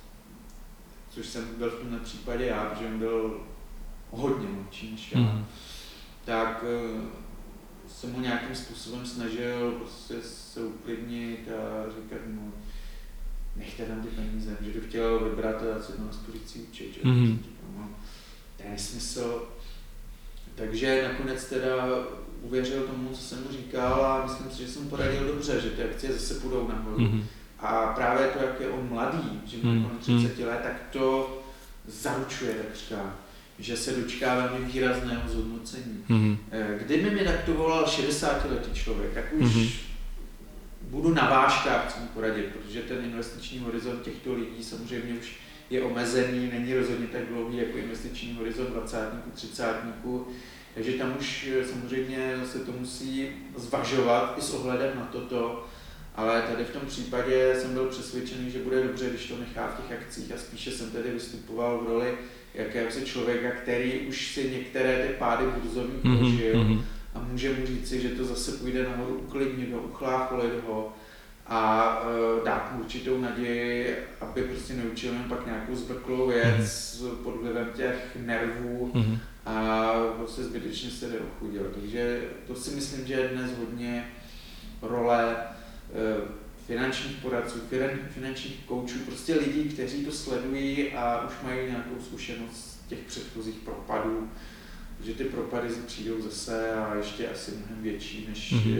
což 1.10 1.26
jsem 1.26 1.54
byl 1.58 1.70
v 1.70 1.78
tomhle 1.78 2.00
případě 2.00 2.44
já, 2.44 2.64
protože 2.64 2.86
on 2.86 2.98
byl 2.98 3.40
hodně 4.10 4.48
mladší 4.48 4.90
než 4.90 5.12
já, 5.12 5.20
mm. 5.20 5.46
tak 6.24 6.64
uh, 6.64 7.00
jsem 7.88 8.12
mu 8.12 8.20
nějakým 8.20 8.56
způsobem 8.56 9.06
snažil 9.06 9.72
prostě 9.72 10.14
se 10.22 10.60
uklidnit 10.60 11.48
a 11.48 11.90
říkat 11.90 12.26
mu, 12.26 12.52
nechte 13.56 13.84
tam 13.84 14.02
ty 14.02 14.08
peníze, 14.08 14.56
že 14.60 14.70
to 14.70 14.86
chtěl 14.88 15.18
vybrat 15.18 15.62
a 15.62 15.64
dát 15.64 15.84
si 15.84 15.92
na 15.98 16.12
spořící 16.12 16.62
účet. 16.62 17.04
Mm. 17.04 17.44
No, 17.76 17.88
to 18.56 18.62
je 18.62 18.70
nesmysl. 18.70 19.48
Takže 20.54 21.08
nakonec 21.08 21.44
teda 21.44 21.86
uvěřil 22.42 22.82
tomu, 22.82 23.08
co 23.08 23.22
jsem 23.22 23.42
mu 23.42 23.52
říkal 23.52 24.04
a 24.04 24.26
myslím 24.26 24.50
si, 24.50 24.62
že 24.62 24.72
jsem 24.72 24.88
poradil 24.88 25.26
dobře, 25.26 25.60
že 25.60 25.70
ty 25.70 25.82
akcie 25.82 26.12
zase 26.12 26.34
půjdou 26.34 26.68
nahoru. 26.68 26.98
Mm. 26.98 27.24
A 27.64 27.92
právě 27.96 28.26
to, 28.26 28.44
jak 28.44 28.60
je 28.60 28.68
on 28.68 28.88
mladý, 28.88 29.40
že 29.46 29.56
má 29.62 29.72
mm. 29.72 29.98
30 30.00 30.38
let, 30.38 30.60
tak 30.62 30.82
to 30.90 31.38
zaručuje 31.86 32.54
takřka 32.54 33.14
že 33.58 33.76
se 33.76 33.92
dočká 33.92 34.34
velmi 34.34 34.64
výrazného 34.64 35.22
zhodnocení. 35.28 36.04
Mm-hmm. 36.08 36.36
Kdyby 36.78 37.10
mi 37.10 37.24
tak 37.24 37.44
to 37.44 37.54
volal 37.54 37.86
60 37.86 38.50
letý 38.50 38.74
člověk, 38.74 39.14
tak 39.14 39.24
už 39.32 39.50
mm-hmm. 39.50 39.70
budu 40.82 41.14
na 41.14 41.30
váškách, 41.30 41.94
co 41.94 42.00
mu 42.00 42.06
poradit, 42.06 42.46
protože 42.46 42.82
ten 42.82 43.04
investiční 43.04 43.58
horizont 43.58 44.02
těchto 44.02 44.34
lidí 44.34 44.64
samozřejmě 44.64 45.14
už 45.20 45.32
je 45.70 45.82
omezený, 45.82 46.50
není 46.52 46.74
rozhodně 46.74 47.06
tak 47.06 47.26
dlouhý 47.26 47.56
jako 47.56 47.78
investiční 47.78 48.34
horizont 48.34 48.70
20. 48.70 48.98
30. 49.34 49.64
Takže 50.74 50.92
tam 50.92 51.14
už 51.18 51.48
eh, 51.52 51.64
samozřejmě 51.64 52.34
se 52.52 52.58
to 52.58 52.72
musí 52.72 53.28
zvažovat 53.56 54.34
i 54.38 54.42
s 54.42 54.50
ohledem 54.50 54.90
na 54.96 55.08
toto, 55.12 55.66
ale 56.14 56.42
tady 56.42 56.64
v 56.64 56.70
tom 56.70 56.82
případě 56.86 57.54
jsem 57.58 57.74
byl 57.74 57.86
přesvědčený, 57.86 58.50
že 58.50 58.58
bude 58.58 58.82
dobře, 58.82 59.10
když 59.10 59.28
to 59.28 59.36
nechá 59.36 59.66
v 59.66 59.76
těch 59.76 59.98
akcích 59.98 60.32
a 60.32 60.38
spíše 60.38 60.70
jsem 60.70 60.90
tedy 60.90 61.10
vystupoval 61.10 61.78
v 61.78 61.88
roli 61.88 62.14
jakéhosi 62.54 63.04
člověka, 63.04 63.50
který 63.50 64.00
už 64.00 64.34
si 64.34 64.50
některé 64.50 65.06
ty 65.06 65.12
pády 65.12 65.44
burzovní 65.46 65.94
mm-hmm, 65.94 66.18
prožil 66.18 66.54
mm-hmm. 66.54 66.84
a 67.14 67.18
může 67.18 67.52
mu 67.52 67.66
říci, 67.66 68.00
že 68.00 68.08
to 68.08 68.24
zase 68.24 68.52
půjde 68.52 68.88
nahoru 68.88 69.14
uklidnit 69.14 69.72
ho, 69.72 69.78
uchlácholit 69.78 70.64
ho 70.66 70.92
a 71.46 72.00
uh, 72.00 72.44
dát 72.44 72.72
mu 72.72 72.80
určitou 72.80 73.20
naději, 73.20 73.96
aby 74.20 74.42
prostě 74.42 74.74
neučil 74.74 75.12
jen 75.12 75.24
pak 75.28 75.46
nějakou 75.46 75.74
zbrklou 75.74 76.28
věc 76.28 77.02
mm-hmm. 77.02 77.16
pod 77.16 77.42
vlivem 77.42 77.70
těch 77.76 78.16
nervů 78.16 78.90
mm-hmm. 78.94 79.18
a 79.46 79.92
prostě 80.16 80.42
zbytečně 80.42 80.90
se 80.90 81.08
neochudil. 81.08 81.70
Takže 81.74 82.22
to 82.46 82.54
si 82.54 82.70
myslím, 82.70 83.06
že 83.06 83.14
je 83.14 83.28
dnes 83.28 83.50
hodně 83.58 84.04
role 84.82 85.36
finančních 86.66 87.16
poradců, 87.16 87.58
finančních 88.10 88.64
koučů, 88.66 88.98
prostě 89.06 89.34
lidí, 89.34 89.68
kteří 89.68 90.04
to 90.04 90.12
sledují 90.12 90.92
a 90.92 91.26
už 91.28 91.34
mají 91.44 91.66
nějakou 91.66 91.94
zkušenost 92.04 92.84
těch 92.88 92.98
předchozích 92.98 93.54
propadů, 93.54 94.28
že 95.04 95.14
ty 95.14 95.24
propady 95.24 95.68
přijdou 95.86 96.22
zase 96.22 96.72
a 96.72 96.94
ještě 96.94 97.28
asi 97.28 97.50
mnohem 97.50 97.82
větší, 97.82 98.26
než 98.28 98.52
mm-hmm. 98.52 98.76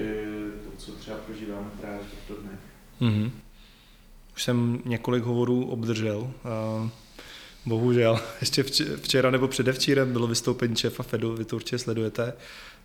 to, 0.65 0.77
co 0.77 0.93
třeba 0.93 1.17
prožíváme 1.17 1.71
právě 1.81 1.99
v 1.99 2.11
těchto 2.11 2.43
dnech. 2.43 2.61
Mm-hmm. 3.01 3.31
Už 4.37 4.43
jsem 4.43 4.83
několik 4.85 5.25
hovorů 5.25 5.67
obdržel. 5.67 6.33
Bohužel, 7.67 8.21
ještě 8.41 8.63
včera 8.97 9.31
nebo 9.31 9.49
předevčírem 9.49 10.13
bylo 10.13 10.27
vystoupení 10.27 10.77
šéfa 10.77 11.03
Fedu, 11.03 11.35
vy 11.35 11.45
to 11.45 11.57
určitě 11.57 11.79
sledujete 11.79 12.33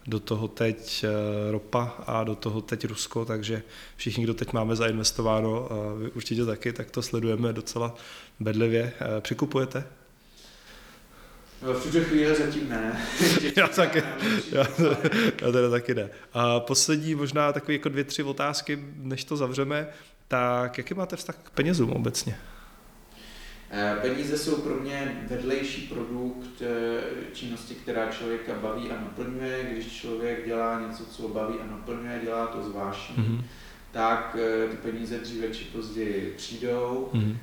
do 0.08 0.20
toho 0.20 0.48
teď 0.48 1.04
eh, 1.04 1.52
ropa 1.52 1.96
a 2.08 2.24
do 2.24 2.36
toho 2.36 2.62
teď 2.62 2.86
Rusko, 2.86 3.26
takže 3.26 3.64
všichni, 3.96 4.24
kdo 4.24 4.34
teď 4.34 4.54
máme 4.54 4.76
zainvestováno, 4.76 5.70
vy 5.98 6.12
určitě 6.12 6.46
taky, 6.46 6.74
tak 6.74 6.92
to 6.92 7.02
sledujeme 7.02 7.54
docela 7.54 7.96
bedlivě. 8.40 8.94
Eh, 9.00 9.22
přikupujete? 9.22 9.84
No, 11.62 11.74
v 11.74 11.84
tuto 11.84 12.04
chvíli 12.04 12.36
zatím 12.36 12.70
ne. 12.70 13.08
já 13.58 13.68
taky, 13.68 14.04
já, 14.52 14.68
já 15.42 15.52
teda 15.52 15.70
taky 15.70 15.96
ne. 15.96 16.10
A 16.34 16.60
poslední 16.60 17.16
možná 17.16 17.54
takové 17.54 17.74
jako 17.74 17.90
dvě, 17.90 18.04
tři 18.04 18.24
otázky, 18.24 18.80
než 18.96 19.24
to 19.24 19.38
zavřeme, 19.38 19.88
tak 20.28 20.78
jaký 20.78 20.94
máte 20.94 21.16
vztah 21.16 21.36
k 21.44 21.50
penězům 21.50 21.90
obecně? 21.90 22.38
Eh, 23.72 23.98
peníze 24.02 24.38
jsou 24.38 24.56
pro 24.56 24.76
mě 24.76 25.26
vedlejší 25.28 25.82
produkt 25.82 26.62
eh, 26.62 27.02
činnosti, 27.34 27.76
která 27.76 28.12
člověka 28.12 28.54
baví 28.62 28.92
a 28.92 29.02
naplňuje. 29.02 29.70
Když 29.72 29.92
člověk 29.92 30.46
dělá 30.46 30.82
něco, 30.88 31.06
co 31.06 31.28
baví 31.28 31.56
a 31.64 31.72
naplňuje, 31.72 32.20
dělá 32.24 32.48
to 32.48 32.64
zvláštní, 32.64 33.16
mm-hmm. 33.16 33.44
tak 33.92 34.38
eh, 34.40 34.68
ty 34.68 34.78
peníze 34.78 35.20
dříve 35.20 35.48
či 35.48 35.64
později 35.66 36.34
přijdou. 36.38 37.10
Mm-hmm. 37.14 37.36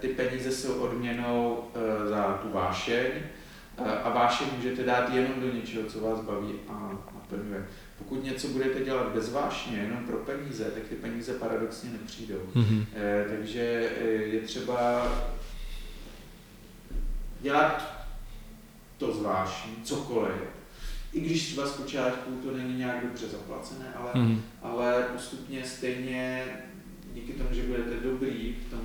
Ty 0.00 0.08
peníze 0.08 0.52
jsou 0.52 0.72
odměnou 0.74 1.64
za 2.08 2.38
tu 2.42 2.52
vášeň 2.52 3.06
a 3.86 4.10
vášeň 4.10 4.46
můžete 4.56 4.82
dát 4.82 5.14
jenom 5.14 5.40
do 5.40 5.52
něčeho, 5.52 5.88
co 5.88 6.00
vás 6.00 6.20
baví 6.20 6.52
a 6.68 6.90
naplňuje. 7.14 7.66
Pokud 7.98 8.24
něco 8.24 8.48
budete 8.48 8.84
dělat 8.84 9.08
bezvážně, 9.08 9.78
jenom 9.78 10.06
pro 10.06 10.16
peníze, 10.16 10.64
tak 10.64 10.82
ty 10.82 10.94
peníze 10.94 11.32
paradoxně 11.32 11.90
nepřijdou. 11.90 12.42
Mm-hmm. 12.54 12.84
E, 12.94 13.24
takže 13.28 13.90
eh, 14.00 14.04
je 14.08 14.40
třeba 14.40 15.08
dělat 17.40 18.06
to 18.98 19.12
zvláštní, 19.12 19.76
cokoliv. 19.82 20.32
I 21.12 21.20
když 21.20 21.46
třeba 21.46 21.66
z 21.66 21.72
počátku 21.72 22.30
to 22.30 22.56
není 22.56 22.78
nějak 22.78 23.06
dobře 23.06 23.26
zaplacené, 23.28 23.94
ale, 23.94 24.12
mm-hmm. 24.12 24.40
ale 24.62 25.02
postupně 25.12 25.64
stejně 25.64 26.44
díky 27.14 27.32
tomu, 27.32 27.48
že 27.52 27.62
budete 27.62 28.00
dobrý 28.02 28.56
v 28.66 28.70
tom, 28.70 28.80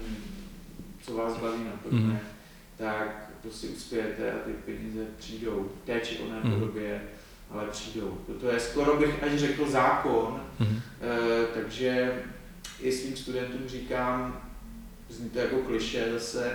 co 1.01 1.17
vás 1.17 1.37
baví 1.37 1.63
naplňuje, 1.63 2.13
mm-hmm. 2.13 2.19
tak 2.77 3.24
prostě 3.45 3.67
uspějete 3.67 4.31
a 4.31 4.35
ty 4.45 4.51
peníze 4.51 5.05
přijdou 5.17 5.69
v 5.83 5.85
té 5.85 5.99
či 5.99 6.17
oné 6.17 6.41
mm-hmm. 6.41 6.53
podobě 6.53 7.01
ale 7.51 7.67
přijdou. 7.71 8.17
To 8.41 8.49
je 8.49 8.59
skoro 8.59 8.97
bych 8.97 9.23
až 9.23 9.39
řekl 9.39 9.69
zákon, 9.69 10.41
mm-hmm. 10.59 10.79
e, 11.01 11.45
takže 11.53 12.23
i 12.79 12.91
svým 12.91 13.17
studentům 13.17 13.67
říkám, 13.67 14.41
zní 15.09 15.29
to 15.29 15.39
jako 15.39 15.57
kliše 15.57 16.11
zase, 16.13 16.51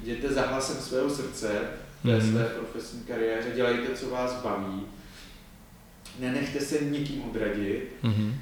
jděte 0.00 0.32
za 0.32 0.46
hlasem 0.46 0.76
svého 0.76 1.10
srdce 1.10 1.60
v 2.00 2.02
té 2.02 2.18
mm-hmm. 2.18 2.30
své 2.30 2.44
profesní 2.44 3.00
kariéře, 3.00 3.48
dělejte, 3.54 3.94
co 3.94 4.10
vás 4.10 4.42
baví 4.42 4.86
nenechte 6.18 6.60
se 6.60 6.84
nikým 6.84 7.22
odradit, 7.22 7.92
mm-hmm. 8.02 8.32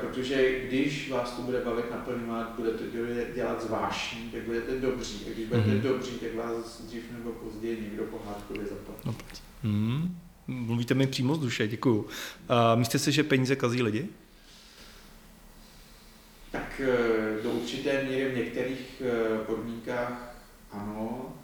protože 0.00 0.60
když 0.68 1.10
vás 1.10 1.32
to 1.32 1.42
bude 1.42 1.60
bavit 1.60 1.90
naplňovat, 1.90 2.54
budete 2.56 2.84
to 2.84 2.96
dělat 3.34 3.62
zvláštní, 3.62 4.30
tak 4.30 4.42
budete 4.42 4.80
dobří. 4.80 5.26
A 5.26 5.34
když 5.34 5.48
budete 5.48 5.68
mm-hmm. 5.68 5.80
dobří, 5.80 6.10
tak 6.10 6.34
vás 6.34 6.82
dřív 6.82 7.02
nebo 7.18 7.30
později 7.30 7.80
někdo 7.82 8.04
pohádkově 8.04 8.66
zaplatí. 8.66 9.00
No, 9.04 9.14
mm-hmm. 9.64 10.08
Mluvíte 10.46 10.94
mi 10.94 11.06
přímo 11.06 11.34
z 11.34 11.38
duše, 11.38 11.68
děkuju. 11.68 12.06
A 12.48 12.74
myslíte 12.74 12.98
si, 12.98 13.12
že 13.12 13.24
peníze 13.24 13.56
kazí 13.56 13.82
lidi? 13.82 14.08
Tak 16.50 16.80
eh, 16.80 17.42
do 17.42 17.50
určité 17.50 18.04
míry 18.04 18.28
v 18.28 18.36
některých 18.36 19.02
eh, 19.04 19.44
podmínkách 19.44 20.36
ano. 20.70 21.34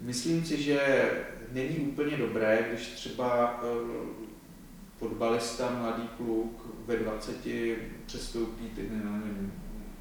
Myslím 0.00 0.44
si, 0.44 0.62
že 0.62 1.10
není 1.52 1.76
úplně 1.76 2.16
dobré, 2.16 2.66
když 2.68 2.86
třeba 2.86 3.60
eh, 3.62 4.24
fotbalista, 5.08 5.70
mladý 5.80 6.08
kluk 6.16 6.66
ve 6.86 6.96
20 6.96 7.36
přestoupí 8.06 8.70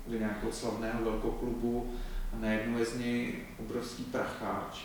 do 0.07 0.17
nějakého 0.17 0.51
slavného 0.51 1.03
velkoklubu 1.03 1.93
a 2.33 2.39
najednou 2.39 2.77
je 2.77 2.85
z 2.85 2.97
něj 2.97 3.35
obrovský 3.59 4.03
pracháč. 4.03 4.81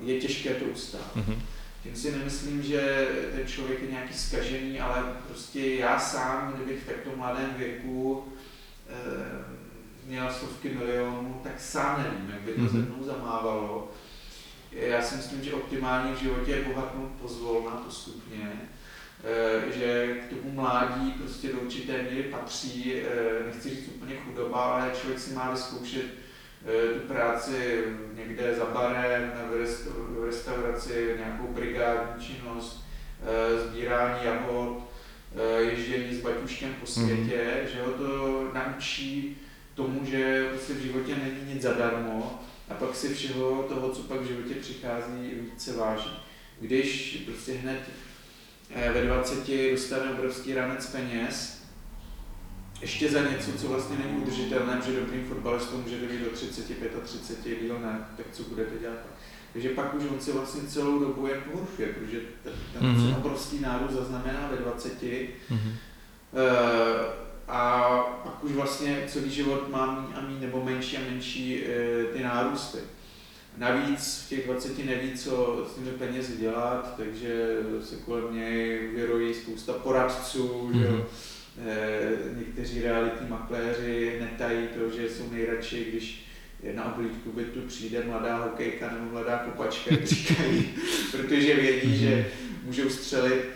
Je 0.00 0.20
těžké 0.20 0.54
to 0.54 0.64
ustát. 0.64 1.16
Mm-hmm. 1.16 1.36
Tím 1.82 1.96
si 1.96 2.12
nemyslím, 2.12 2.62
že 2.62 3.08
ten 3.36 3.46
člověk 3.46 3.82
je 3.82 3.90
nějaký 3.90 4.14
skažený, 4.14 4.80
ale 4.80 5.02
prostě 5.28 5.74
já 5.74 5.98
sám, 5.98 6.52
kdybych 6.56 6.82
v 6.82 6.86
takto 6.86 7.16
mladém 7.16 7.54
věku 7.56 8.24
e, 8.88 10.08
měl 10.08 10.32
stovky 10.32 10.68
milionů, 10.68 11.40
tak 11.42 11.60
sám 11.60 12.02
nevím, 12.02 12.30
jak 12.30 12.40
by 12.40 12.52
to 12.52 12.60
mm-hmm. 12.60 12.70
se 12.70 12.90
mnou 12.90 13.04
zamávalo. 13.04 13.90
Já 14.72 15.02
si 15.02 15.16
myslím, 15.16 15.44
že 15.44 15.54
optimální 15.54 16.14
v 16.14 16.18
životě 16.18 16.50
je 16.50 16.64
bohatnout 16.64 17.10
pozvolna, 17.20 17.70
postupně, 17.70 18.52
e, 19.24 19.72
že 19.78 20.14
k 20.14 20.28
tomu 20.28 20.52
mládí 20.52 21.10
prostě 21.10 21.52
do 21.52 21.58
určité 21.58 22.02
míry 22.02 22.22
patří, 22.22 22.94
e, 22.94 23.04
nechci 23.46 23.70
říct 23.70 23.88
úplně 23.88 24.16
chudoba, 24.16 24.60
ale 24.60 24.92
člověk 25.00 25.20
si 25.20 25.34
má 25.34 25.50
vyzkoušet 25.50 26.06
Eh, 26.66 26.94
tu 26.94 27.08
práci 27.08 27.84
někde 28.14 28.54
za 28.54 28.64
barem, 28.64 29.32
v 30.08 30.24
restauraci, 30.24 31.14
nějakou 31.18 31.46
brigádní 31.46 32.24
činnost, 32.24 32.84
eh, 33.22 33.58
sbírání 33.58 34.26
jahod, 34.26 34.78
eh, 35.36 35.62
ježdění 35.62 36.14
s 36.14 36.20
baťuškem 36.20 36.74
po 36.74 36.86
mhm. 36.86 37.06
světě, 37.06 37.60
mm. 37.62 37.68
že 37.68 37.82
ho 37.82 37.92
to 37.92 38.50
naučí 38.54 39.38
tomu, 39.74 40.00
že 40.04 40.48
prostě 40.50 40.72
v 40.72 40.80
životě 40.80 41.14
není 41.16 41.54
nic 41.54 41.62
zadarmo 41.62 42.40
a 42.68 42.74
pak 42.74 42.96
si 42.96 43.14
všeho 43.14 43.62
toho, 43.62 43.90
co 43.90 44.02
pak 44.02 44.20
v 44.20 44.26
životě 44.26 44.54
přichází, 44.54 45.30
více 45.34 45.76
váží. 45.76 46.10
Když 46.60 47.22
prostě 47.26 47.52
hned 47.52 47.80
ve 48.92 49.02
20 49.02 49.70
dostane 49.70 50.10
obrovský 50.10 50.54
ranec 50.54 50.86
peněz, 50.86 51.62
ještě 52.80 53.10
za 53.10 53.20
něco, 53.30 53.52
co 53.52 53.68
vlastně 53.68 53.96
není 53.98 54.22
udržitelné, 54.22 54.80
že 54.86 55.00
dobrým 55.00 55.24
fotbalistou 55.28 55.76
můžete 55.76 56.06
být 56.06 56.20
do 56.20 56.30
35 56.30 56.92
a 56.96 57.06
30 57.06 57.44
díl 57.44 57.78
ne, 57.78 58.06
tak 58.16 58.26
co 58.32 58.42
budete 58.42 58.78
dělat 58.78 58.98
Takže 59.52 59.68
pak 59.68 59.94
už 59.94 60.02
on 60.10 60.20
si 60.20 60.32
vlastně 60.32 60.62
celou 60.62 60.98
dobu 60.98 61.26
jen 61.26 61.40
pohoršuje, 61.52 61.88
protože 61.88 62.20
ten, 62.42 62.52
ten 62.72 62.82
mm-hmm. 62.82 63.16
obrovský 63.16 63.60
nárůst 63.60 63.92
zaznamená 63.92 64.48
ve 64.50 64.56
20 64.56 65.02
mm-hmm. 65.02 65.50
uh, 65.50 65.72
a 67.48 67.90
pak 68.24 68.44
už 68.44 68.52
vlastně 68.52 69.04
celý 69.06 69.30
život 69.30 69.68
má 69.68 69.86
méně 69.86 70.14
a 70.14 70.20
méně 70.20 70.40
nebo 70.40 70.64
menší 70.64 70.96
a 70.96 71.00
menší 71.10 71.62
uh, 71.62 72.16
ty 72.16 72.22
nárůsty. 72.22 72.78
Navíc 73.56 74.24
v 74.26 74.28
těch 74.28 74.46
20 74.46 74.84
neví, 74.84 75.12
co 75.12 75.64
s 75.70 75.74
těmi 75.74 75.90
penězi 75.90 76.36
dělat, 76.36 76.94
takže 76.96 77.56
se 77.84 77.96
kolem 77.96 78.34
něj 78.34 78.88
vyrojí 78.94 79.34
spousta 79.34 79.72
poradců, 79.72 80.70
mm-hmm. 80.72 80.80
že 80.80 80.88
mhm. 80.88 81.02
Eh, 81.58 82.10
někteří 82.38 82.82
realitní 82.82 83.28
makléři 83.28 84.16
netají 84.20 84.66
to, 84.66 84.96
že 84.96 85.10
jsou 85.10 85.30
nejradši, 85.32 85.86
když 85.90 86.24
na 86.74 86.94
oblídku 86.94 87.32
bytu 87.32 87.60
přijde 87.60 88.04
mladá 88.04 88.36
hokejka 88.36 88.90
nebo 88.92 89.04
mladá 89.12 89.38
kopačka, 89.38 89.96
říkají, 90.04 90.74
protože 91.10 91.54
vědí, 91.54 91.98
že 91.98 92.26
můžou 92.62 92.90
střelit 92.90 93.48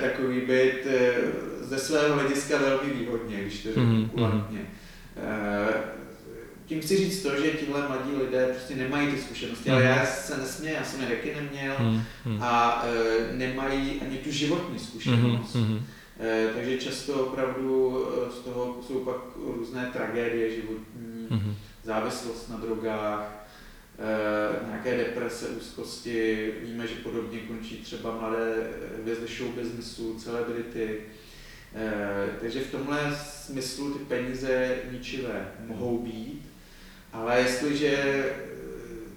takový 0.00 0.40
byt 0.40 0.86
eh, 0.86 1.14
ze 1.60 1.78
svého 1.78 2.14
hlediska 2.14 2.58
velmi 2.58 2.90
výhodně, 2.90 3.36
když 3.36 3.62
to 3.62 3.68
řeknu 3.68 3.84
mm-hmm. 3.84 4.08
kulantně. 4.08 4.60
Eh, 5.16 5.74
tím 6.66 6.80
chci 6.80 6.96
říct 6.96 7.22
to, 7.22 7.42
že 7.42 7.50
tihle 7.50 7.88
mladí 7.88 8.10
lidé 8.16 8.46
prostě 8.46 8.76
nemají 8.76 9.08
ty 9.08 9.20
zkušenosti, 9.20 9.70
ale 9.70 9.82
já 9.82 10.06
se 10.06 10.36
nesměju, 10.38 10.76
já 10.76 10.84
jsem 10.84 11.00
je 11.00 11.06
taky 11.06 11.34
neměl 11.34 12.00
a 12.40 12.84
e, 12.86 13.36
nemají 13.36 14.00
ani 14.00 14.16
tu 14.16 14.30
životní 14.30 14.78
zkušenost. 14.78 15.56
Eh, 16.20 16.50
takže 16.54 16.78
často 16.78 17.26
opravdu 17.26 18.04
eh, 18.06 18.30
z 18.30 18.38
toho 18.38 18.76
jsou 18.86 19.04
pak 19.04 19.16
různé 19.56 19.90
tragédie 19.92 20.54
životní, 20.54 21.28
závislost 21.82 22.50
na 22.50 22.56
drogách, 22.56 23.32
eh, 23.32 23.43
nějaké 24.66 24.96
deprese, 24.96 25.48
úzkosti. 25.48 26.52
Víme, 26.62 26.86
že 26.86 26.94
podobně 26.94 27.38
končí 27.38 27.76
třeba 27.76 28.18
mladé 28.20 28.70
hvězdy 29.02 29.26
show 29.26 29.48
businessu, 29.48 30.18
celebrity. 30.18 31.00
Takže 32.40 32.60
v 32.60 32.70
tomhle 32.70 33.16
smyslu 33.16 33.94
ty 33.94 34.04
peníze 34.04 34.76
ničivé 34.92 35.52
mohou 35.66 35.98
být, 35.98 36.42
ale 37.12 37.38
jestliže 37.40 38.24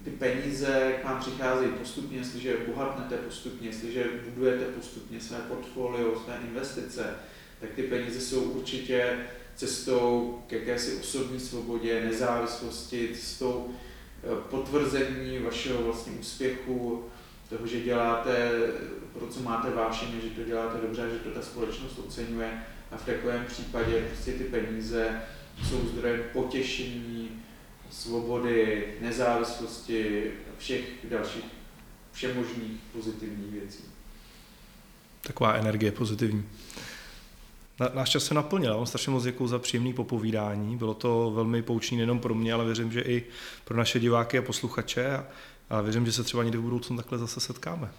ty 0.04 0.10
peníze 0.10 0.94
k 1.00 1.04
vám 1.04 1.20
přicházejí 1.20 1.70
postupně, 1.70 2.18
jestliže 2.18 2.56
bohatnete 2.66 3.16
postupně, 3.16 3.68
jestliže 3.68 4.04
budujete 4.34 4.64
postupně 4.64 5.20
své 5.20 5.38
portfolio, 5.38 6.20
své 6.24 6.38
investice, 6.48 7.14
tak 7.60 7.70
ty 7.70 7.82
peníze 7.82 8.20
jsou 8.20 8.40
určitě 8.40 9.18
cestou 9.56 10.38
k 10.46 10.52
jakési 10.52 10.96
osobní 10.96 11.40
svobodě, 11.40 12.04
nezávislosti, 12.04 13.08
cestou 13.14 13.68
eh, 13.70 13.87
potvrzení 14.50 15.38
vašeho 15.38 15.82
vlastně 15.82 16.12
úspěchu, 16.12 17.04
toho, 17.48 17.66
že 17.66 17.80
děláte, 17.80 18.50
pro 19.18 19.26
co 19.26 19.40
máte 19.40 19.70
vášeně, 19.70 20.20
že 20.22 20.30
to 20.30 20.44
děláte 20.44 20.78
dobře, 20.80 21.10
že 21.12 21.18
to 21.18 21.30
ta 21.30 21.42
společnost 21.42 21.98
oceňuje 22.06 22.62
a 22.90 22.96
v 22.96 23.06
takovém 23.06 23.44
případě 23.44 24.06
prostě 24.08 24.32
ty 24.32 24.44
peníze 24.44 25.22
jsou 25.68 25.86
zdrojem 25.88 26.20
potěšení, 26.32 27.42
svobody, 27.90 28.94
nezávislosti, 29.00 30.30
všech 30.58 30.84
dalších 31.04 31.44
všemožných 32.12 32.80
pozitivních 32.92 33.52
věcí. 33.52 33.84
Taková 35.20 35.54
energie 35.54 35.92
pozitivní 35.92 36.48
na, 37.80 37.90
náš 37.94 38.10
čas 38.10 38.24
se 38.24 38.34
naplnil. 38.34 38.76
Vám 38.76 38.86
strašně 38.86 39.12
moc 39.12 39.24
děkuji 39.24 39.46
za 39.46 39.58
příjemné 39.58 39.92
popovídání. 39.92 40.76
Bylo 40.76 40.94
to 40.94 41.32
velmi 41.34 41.62
poučné 41.62 41.96
nejenom 41.96 42.20
pro 42.20 42.34
mě, 42.34 42.52
ale 42.52 42.64
věřím, 42.64 42.92
že 42.92 43.00
i 43.00 43.24
pro 43.64 43.76
naše 43.76 44.00
diváky 44.00 44.38
a 44.38 44.42
posluchače. 44.42 45.10
A, 45.10 45.26
a 45.70 45.80
věřím, 45.80 46.06
že 46.06 46.12
se 46.12 46.24
třeba 46.24 46.42
někdy 46.42 46.58
v 46.58 46.62
budoucnu 46.62 46.96
takhle 46.96 47.18
zase 47.18 47.40
setkáme. 47.40 47.90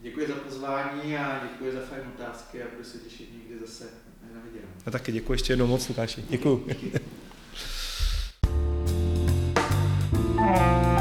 Děkuji 0.00 0.26
za 0.28 0.34
pozvání 0.34 1.16
a 1.16 1.40
děkuji 1.42 1.72
za 1.72 1.80
fajn 1.80 2.02
otázky 2.18 2.62
a 2.62 2.66
budu 2.72 2.84
se 2.84 2.98
těšit 2.98 3.32
někdy 3.32 3.66
zase 3.66 3.84
na 4.34 4.40
viděnou. 4.44 4.68
A 4.86 4.90
taky 4.90 5.12
děkuji 5.12 5.32
ještě 5.32 5.52
jednou 5.52 5.66
moc, 5.66 5.88
Lukáši. 5.88 6.24
Děkuji. 6.28 6.64
děkuji. 6.66 6.92
děkuji. 10.12 10.97